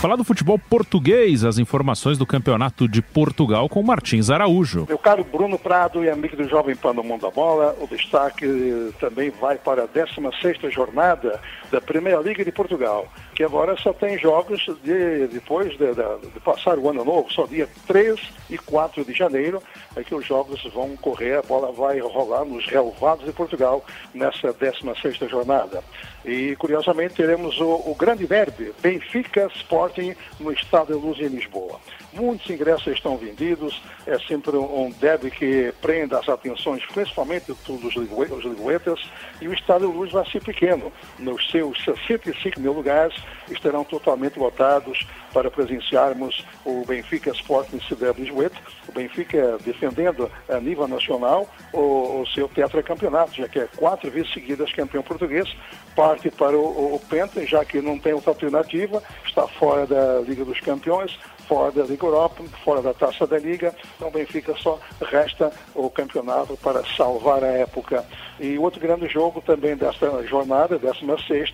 [0.00, 4.86] Falar do futebol português, as informações do Campeonato de Portugal com Martins Araújo.
[4.88, 8.92] Meu caro Bruno Prado e amigo do Jovem Pan no Mundo da Bola, o destaque
[9.00, 13.06] também vai para a 16ª jornada da Primeira Liga de Portugal,
[13.38, 17.46] que agora só tem jogos de, depois de, de, de passar o ano novo, só
[17.46, 18.18] dia 3
[18.50, 19.62] e 4 de janeiro,
[19.94, 24.52] é que os jogos vão correr, a bola vai rolar nos relevados de Portugal nessa
[24.52, 25.84] 16ª jornada.
[26.24, 31.78] E, curiosamente, teremos o, o grande derby, Benfica Sporting, no Estádio Luz em Lisboa.
[32.12, 39.08] Muitos ingressos estão vendidos, é sempre um derby que prende as atenções, principalmente dos Ligoetas,
[39.40, 40.92] e o Estádio Luz vai ser pequeno.
[41.20, 43.14] Nos seus 65 mil lugares
[43.50, 47.80] estarão totalmente lotados para presenciarmos o Benfica Sporting
[48.16, 48.56] Lisboeta.
[48.88, 54.32] O Benfica defendendo a nível nacional o, o seu tetracampeonato, já que é quatro vezes
[54.32, 55.48] seguidas campeão português,
[55.94, 60.44] parte para o, o Penta, já que não tem outra alternativa, está fora da Liga
[60.44, 61.18] dos Campeões,
[61.48, 65.88] fora da Liga Europa, fora da Taça da Liga, então o Benfica só resta o
[65.90, 68.04] campeonato para salvar a época.
[68.40, 71.52] E outro grande jogo também desta jornada, 16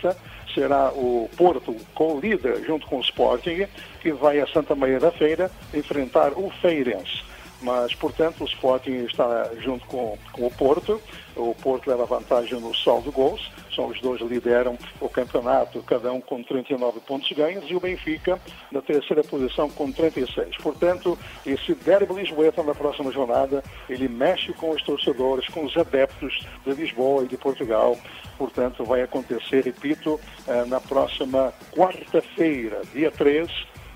[0.54, 3.66] será o Porto com o líder junto com o Sporting,
[4.00, 7.22] que vai a Santa Maria da Feira enfrentar o Feirense.
[7.62, 11.00] Mas, portanto, o Sporting está junto com, com o Porto.
[11.34, 13.50] O Porto leva vantagem no saldo de gols.
[13.74, 18.40] São os dois lideram o campeonato, cada um com 39 pontos ganhos, e o Benfica
[18.70, 20.56] na terceira posição com 36.
[20.58, 26.46] Portanto, esse derby lisboeta na próxima jornada, ele mexe com os torcedores, com os adeptos
[26.64, 27.96] de Lisboa e de Portugal.
[28.38, 33.48] Portanto, vai acontecer, repito, eh, na próxima quarta-feira, dia 3,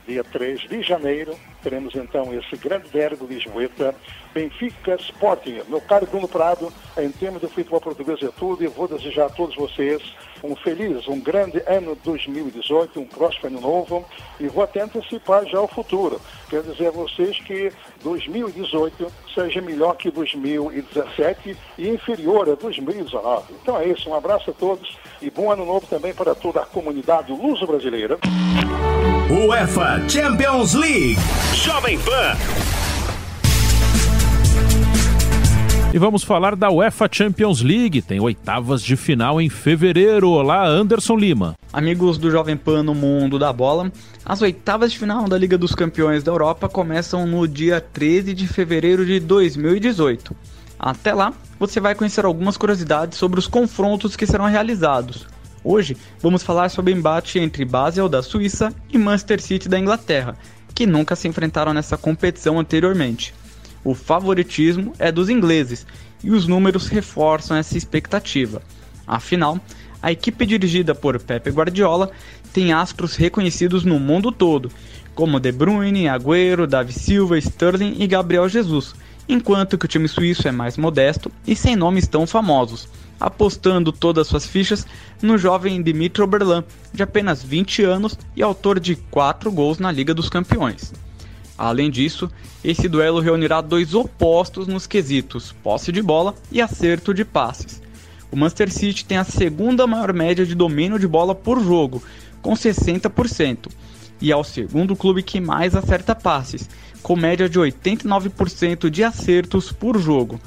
[0.08, 3.94] dia 3 de janeiro, teremos então esse grande derby Lisboeta,
[4.32, 5.60] Benfica Sporting.
[5.68, 9.30] Meu caro Bruno Prado, em termos do futebol português é tudo e vou desejar a
[9.30, 10.02] todos vocês
[10.42, 14.04] um feliz, um grande ano 2018, um próximo ano novo
[14.38, 16.20] e vou até antecipar já o futuro.
[16.48, 17.72] Quero dizer a vocês que
[18.02, 23.54] 2018 seja melhor que 2017 e inferior a 2019.
[23.62, 26.66] Então é isso, um abraço a todos e bom ano novo também para toda a
[26.66, 28.18] comunidade luso-brasileira.
[29.30, 31.18] UEFA Champions League.
[31.54, 32.87] Jovem Pan.
[35.98, 38.00] E vamos falar da UEFA Champions League.
[38.02, 40.30] Tem oitavas de final em fevereiro.
[40.30, 41.56] Olá, Anderson Lima.
[41.72, 43.90] Amigos do Jovem Pan no Mundo da Bola,
[44.24, 48.46] as oitavas de final da Liga dos Campeões da Europa começam no dia 13 de
[48.46, 50.36] fevereiro de 2018.
[50.78, 55.26] Até lá, você vai conhecer algumas curiosidades sobre os confrontos que serão realizados.
[55.64, 60.36] Hoje vamos falar sobre o embate entre Basel da Suíça e Manchester City da Inglaterra,
[60.72, 63.34] que nunca se enfrentaram nessa competição anteriormente.
[63.84, 65.86] O favoritismo é dos ingleses
[66.22, 68.62] e os números reforçam essa expectativa.
[69.06, 69.58] Afinal,
[70.02, 72.10] a equipe dirigida por Pepe Guardiola
[72.52, 74.70] tem astros reconhecidos no mundo todo,
[75.14, 78.94] como De Bruyne, Agüero, Davi Silva, Sterling e Gabriel Jesus,
[79.28, 82.88] enquanto que o time suíço é mais modesto e sem nomes tão famosos
[83.20, 84.86] apostando todas suas fichas
[85.20, 90.14] no jovem Dimitri Oberlan, de apenas 20 anos e autor de 4 gols na Liga
[90.14, 90.92] dos Campeões.
[91.58, 92.30] Além disso,
[92.62, 97.82] esse duelo reunirá dois opostos nos quesitos posse de bola e acerto de passes.
[98.30, 102.00] O Manchester City tem a segunda maior média de domínio de bola por jogo,
[102.40, 103.68] com 60%,
[104.20, 106.68] e é o segundo clube que mais acerta passes,
[107.02, 110.40] com média de 89% de acertos por jogo.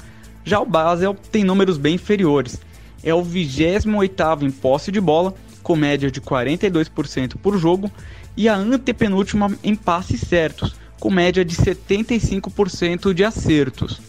[0.44, 2.58] Já o Basel tem números bem inferiores.
[3.04, 7.90] É o 28º em posse de bola, com média de 42% por jogo,
[8.36, 14.00] e a antepenúltima em passes certos, com média de 75% de acertos.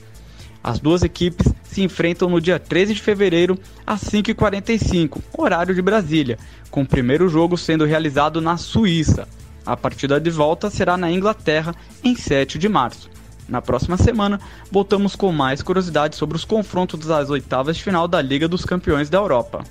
[0.64, 6.38] As duas equipes se enfrentam no dia 13 de fevereiro, às 5h45, horário de Brasília,
[6.70, 9.28] com o primeiro jogo sendo realizado na Suíça.
[9.66, 11.74] A partida de volta será na Inglaterra,
[12.04, 13.10] em 7 de março.
[13.50, 14.40] Na próxima semana,
[14.72, 19.10] voltamos com mais curiosidades sobre os confrontos das oitavas de final da Liga dos Campeões
[19.10, 19.66] da Europa.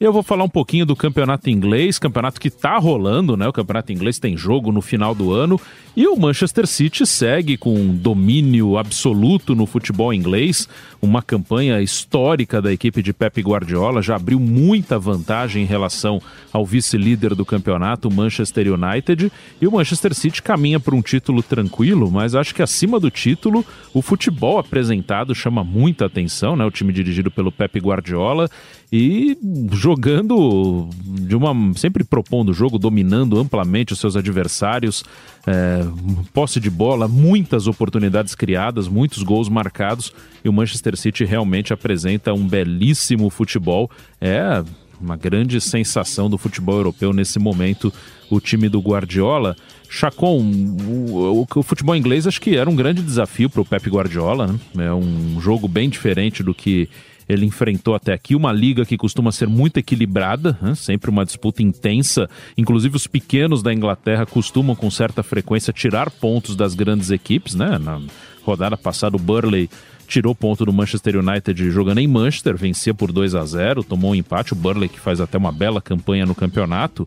[0.00, 3.48] Eu vou falar um pouquinho do campeonato inglês, campeonato que está rolando, né?
[3.48, 5.60] O campeonato inglês tem jogo no final do ano
[5.98, 10.68] e o Manchester City segue com um domínio absoluto no futebol inglês,
[11.02, 16.22] uma campanha histórica da equipe de Pep Guardiola, já abriu muita vantagem em relação
[16.52, 22.08] ao vice-líder do campeonato, Manchester United, e o Manchester City caminha para um título tranquilo,
[22.12, 26.64] mas acho que acima do título, o futebol apresentado chama muita atenção, né?
[26.64, 28.48] O time dirigido pelo Pep Guardiola
[28.92, 29.36] e
[29.72, 35.04] jogando de uma sempre propondo o jogo, dominando amplamente os seus adversários,
[35.46, 35.87] é,
[36.32, 40.12] posse de bola, muitas oportunidades criadas, muitos gols marcados
[40.44, 43.90] e o Manchester City realmente apresenta um belíssimo futebol.
[44.20, 44.62] É
[45.00, 47.92] uma grande sensação do futebol europeu nesse momento,
[48.28, 49.56] o time do Guardiola.
[49.88, 53.88] Chacon, o, o, o, futebol inglês acho que era um grande desafio para o Pep
[53.88, 54.86] Guardiola, né?
[54.86, 56.88] É um jogo bem diferente do que
[57.28, 58.34] ele enfrentou até aqui.
[58.34, 60.74] Uma liga que costuma ser muito equilibrada, né?
[60.74, 62.28] sempre uma disputa intensa.
[62.56, 67.54] Inclusive, os pequenos da Inglaterra costumam, com certa frequência, tirar pontos das grandes equipes.
[67.54, 67.78] Né?
[67.78, 68.00] Na
[68.42, 69.68] rodada passada, o Burley
[70.06, 74.14] tirou ponto do Manchester United jogando em Manchester, vencia por 2 a 0 tomou um
[74.14, 74.54] empate.
[74.54, 77.06] O Burley, que faz até uma bela campanha no campeonato.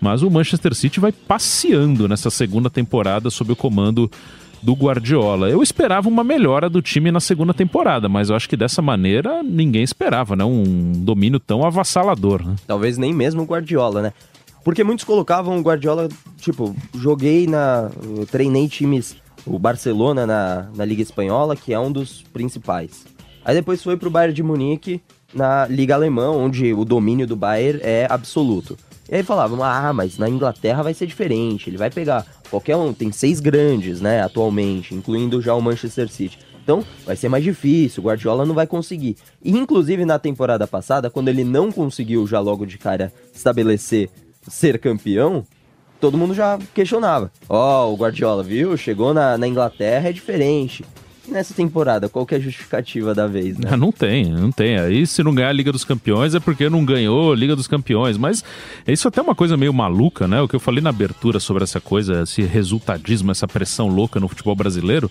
[0.00, 4.10] Mas o Manchester City vai passeando nessa segunda temporada sob o comando
[4.62, 5.48] do Guardiola.
[5.48, 9.42] Eu esperava uma melhora do time na segunda temporada, mas eu acho que dessa maneira
[9.42, 10.44] ninguém esperava, né?
[10.44, 12.44] Um domínio tão avassalador.
[12.44, 12.56] Né?
[12.66, 14.12] Talvez nem mesmo o Guardiola, né?
[14.62, 16.08] Porque muitos colocavam o Guardiola,
[16.38, 17.90] tipo, joguei na.
[18.30, 23.06] treinei times, o Barcelona na, na Liga Espanhola, que é um dos principais.
[23.44, 25.00] Aí depois foi pro Bayern de Munique
[25.34, 28.76] na Liga Alemã, onde o domínio do Bayern é absoluto.
[29.10, 32.92] E aí falavam, ah, mas na Inglaterra vai ser diferente, ele vai pegar qualquer um,
[32.92, 36.38] tem seis grandes, né, atualmente, incluindo já o Manchester City.
[36.62, 39.16] Então, vai ser mais difícil, o Guardiola não vai conseguir.
[39.42, 44.08] E, inclusive, na temporada passada, quando ele não conseguiu já logo de cara estabelecer
[44.46, 45.44] ser campeão,
[46.00, 47.32] todo mundo já questionava.
[47.48, 48.76] Ó, oh, o Guardiola, viu?
[48.76, 50.84] Chegou na, na Inglaterra, é diferente
[51.30, 52.08] nessa temporada?
[52.08, 53.76] Qual que é a justificativa da vez, né?
[53.76, 54.78] Não tem, não tem.
[54.78, 57.66] Aí se não ganhar a Liga dos Campeões é porque não ganhou a Liga dos
[57.66, 58.16] Campeões.
[58.16, 58.44] Mas
[58.86, 60.40] isso até é uma coisa meio maluca, né?
[60.40, 64.28] O que eu falei na abertura sobre essa coisa, esse resultadismo, essa pressão louca no
[64.28, 65.10] futebol brasileiro.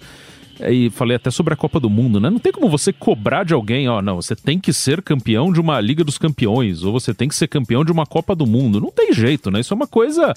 [0.61, 2.29] E falei até sobre a Copa do Mundo, né?
[2.29, 5.61] Não tem como você cobrar de alguém, ó, não, você tem que ser campeão de
[5.61, 8.81] uma Liga dos Campeões, ou você tem que ser campeão de uma Copa do Mundo.
[8.81, 9.61] Não tem jeito, né?
[9.61, 10.33] Isso é uma coisa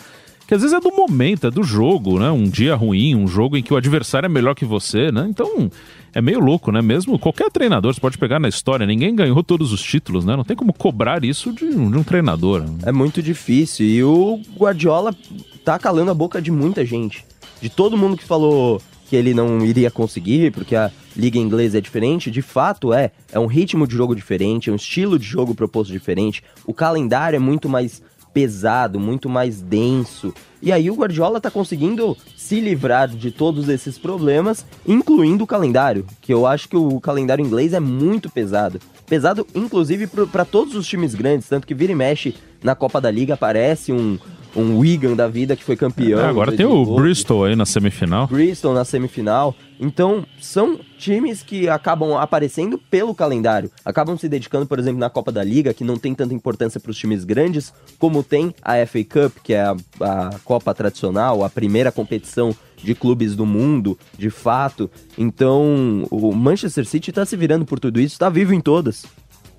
[0.52, 2.30] que às vezes é do momento, é do jogo, né?
[2.30, 5.26] Um dia ruim, um jogo em que o adversário é melhor que você, né?
[5.26, 5.70] Então
[6.12, 6.82] é meio louco, né?
[6.82, 10.36] Mesmo qualquer treinador, você pode pegar na história, ninguém ganhou todos os títulos, né?
[10.36, 12.66] Não tem como cobrar isso de, de um treinador.
[12.84, 13.86] É muito difícil.
[13.86, 15.16] E o Guardiola
[15.64, 17.24] tá calando a boca de muita gente.
[17.58, 18.78] De todo mundo que falou
[19.08, 23.10] que ele não iria conseguir, porque a liga inglesa é diferente, de fato é.
[23.32, 26.42] É um ritmo de jogo diferente, é um estilo de jogo proposto diferente.
[26.66, 28.02] O calendário é muito mais
[28.32, 30.32] pesado, muito mais denso.
[30.60, 36.06] E aí o Guardiola tá conseguindo se livrar de todos esses problemas, incluindo o calendário,
[36.20, 38.80] que eu acho que o calendário inglês é muito pesado.
[39.06, 43.10] Pesado, inclusive, para todos os times grandes, tanto que vira e mexe na Copa da
[43.10, 44.18] Liga aparece um,
[44.54, 46.20] um Wigan da vida que foi campeão.
[46.20, 48.26] É, agora tem o Bristol aí na semifinal.
[48.26, 49.54] Bristol na semifinal.
[49.80, 53.70] Então, são times que acabam aparecendo pelo calendário.
[53.84, 56.90] Acabam se dedicando, por exemplo, na Copa da Liga, que não tem tanta importância para
[56.90, 61.50] os times grandes, como tem a FA Cup, que é a, a Copa tradicional, a
[61.50, 64.90] primeira competição de clubes do mundo, de fato.
[65.18, 69.04] Então, o Manchester City está se virando por tudo isso, está vivo em todas.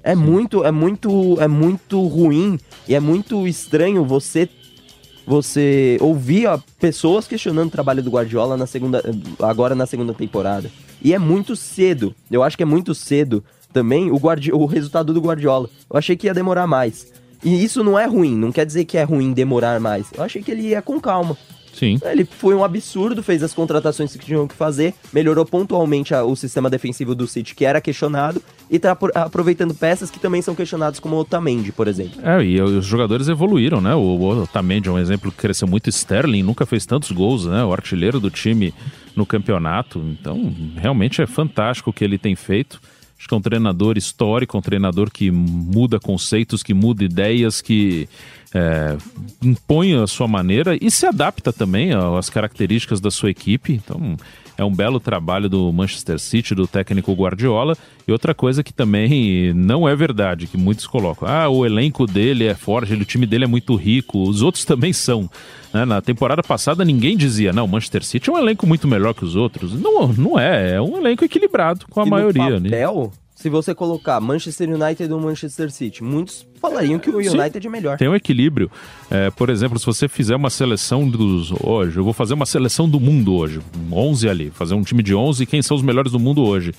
[0.04, 4.50] É muito, é muito, é muito ruim e é muito estranho você
[5.26, 9.02] você ouvia pessoas questionando o trabalho do Guardiola na segunda,
[9.40, 10.70] agora na segunda temporada.
[11.02, 12.16] E é muito cedo.
[12.32, 15.70] Eu acho que é muito cedo também o, Guardi o resultado do Guardiola.
[15.90, 17.12] Eu achei que ia demorar mais.
[17.44, 20.08] E isso não é ruim, não quer dizer que é ruim demorar mais.
[20.16, 21.38] Eu achei que ele ia com calma.
[21.74, 22.00] Sim.
[22.04, 26.36] Ele foi um absurdo, fez as contratações que tinham que fazer, melhorou pontualmente a, o
[26.36, 31.00] sistema defensivo do City, que era questionado, e tá aproveitando peças que também são questionadas,
[31.00, 32.22] como o Otamendi, por exemplo.
[32.24, 33.94] É, e os jogadores evoluíram, né?
[33.96, 35.90] O, o Otamendi é um exemplo que cresceu muito.
[35.90, 37.64] Sterling nunca fez tantos gols, né?
[37.64, 38.74] O artilheiro do time
[39.16, 40.00] no campeonato.
[40.00, 42.80] Então, realmente é fantástico o que ele tem feito.
[43.24, 48.10] Acho que é um treinador histórico, um treinador que muda conceitos, que muda ideias, que
[48.54, 48.98] é,
[49.42, 53.72] impõe a sua maneira e se adapta também às características da sua equipe.
[53.72, 54.18] Então,
[54.64, 57.78] é um belo trabalho do Manchester City, do técnico Guardiola.
[58.08, 62.46] E outra coisa que também não é verdade, que muitos colocam: ah, o elenco dele
[62.46, 65.30] é forte, o time dele é muito rico, os outros também são.
[65.74, 65.86] Né?
[65.86, 69.24] Na temporada passada ninguém dizia, não, o Manchester City é um elenco muito melhor que
[69.24, 69.74] os outros.
[69.80, 72.60] Não, não é, é um elenco equilibrado com a e maioria.
[72.60, 73.14] No papel, né?
[73.44, 77.70] Se você colocar Manchester United ou Manchester City, muitos falariam que o United Sim, é
[77.70, 77.98] melhor.
[77.98, 78.72] Tem um equilíbrio.
[79.12, 82.88] É, por exemplo, se você fizer uma seleção dos hoje, eu vou fazer uma seleção
[82.88, 83.60] do mundo hoje,
[83.92, 86.74] 11 ali, fazer um time de 11, quem são os melhores do mundo hoje?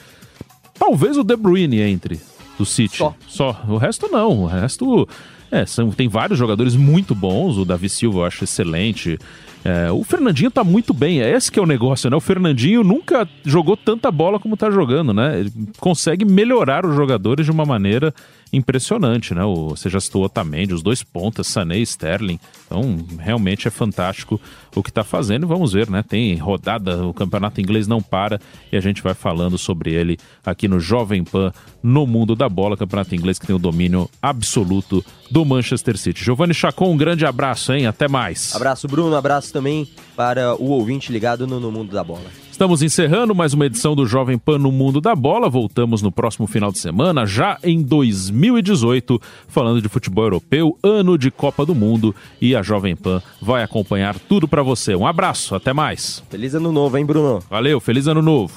[0.78, 2.18] Talvez o De Bruyne entre
[2.56, 2.96] do City.
[2.96, 3.14] Só.
[3.28, 3.62] Só.
[3.68, 4.44] O resto não.
[4.44, 5.06] O resto
[5.52, 7.58] é, são, tem vários jogadores muito bons.
[7.58, 9.18] O Davi Silva eu acho excelente.
[9.64, 12.16] É, o Fernandinho tá muito bem, é esse que é o negócio, né?
[12.16, 15.40] O Fernandinho nunca jogou tanta bola como tá jogando, né?
[15.40, 18.12] Ele consegue melhorar os jogadores de uma maneira
[18.56, 19.42] impressionante, né?
[19.68, 22.38] Você já citou Otamendi, os dois pontas, Sané e Sterling.
[22.66, 24.40] Então, realmente é fantástico
[24.74, 25.46] o que está fazendo.
[25.46, 26.02] Vamos ver, né?
[26.02, 28.40] Tem rodada, o campeonato inglês não para
[28.72, 31.52] e a gente vai falando sobre ele aqui no Jovem Pan,
[31.82, 32.76] no mundo da bola.
[32.76, 36.24] Campeonato inglês que tem o domínio absoluto do Manchester City.
[36.24, 37.86] Giovanni Chacon, um grande abraço, hein?
[37.86, 38.54] Até mais.
[38.54, 39.16] Abraço, Bruno.
[39.16, 42.43] Abraço também para o ouvinte ligado no, no mundo da bola.
[42.54, 45.50] Estamos encerrando mais uma edição do Jovem Pan no Mundo da Bola.
[45.50, 51.32] Voltamos no próximo final de semana, já em 2018, falando de futebol europeu, ano de
[51.32, 52.14] Copa do Mundo.
[52.40, 54.94] E a Jovem Pan vai acompanhar tudo para você.
[54.94, 56.22] Um abraço, até mais.
[56.30, 57.42] Feliz ano novo, hein, Bruno?
[57.50, 58.54] Valeu, feliz ano novo.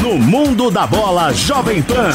[0.00, 2.12] No Mundo da Bola, Jovem Pan.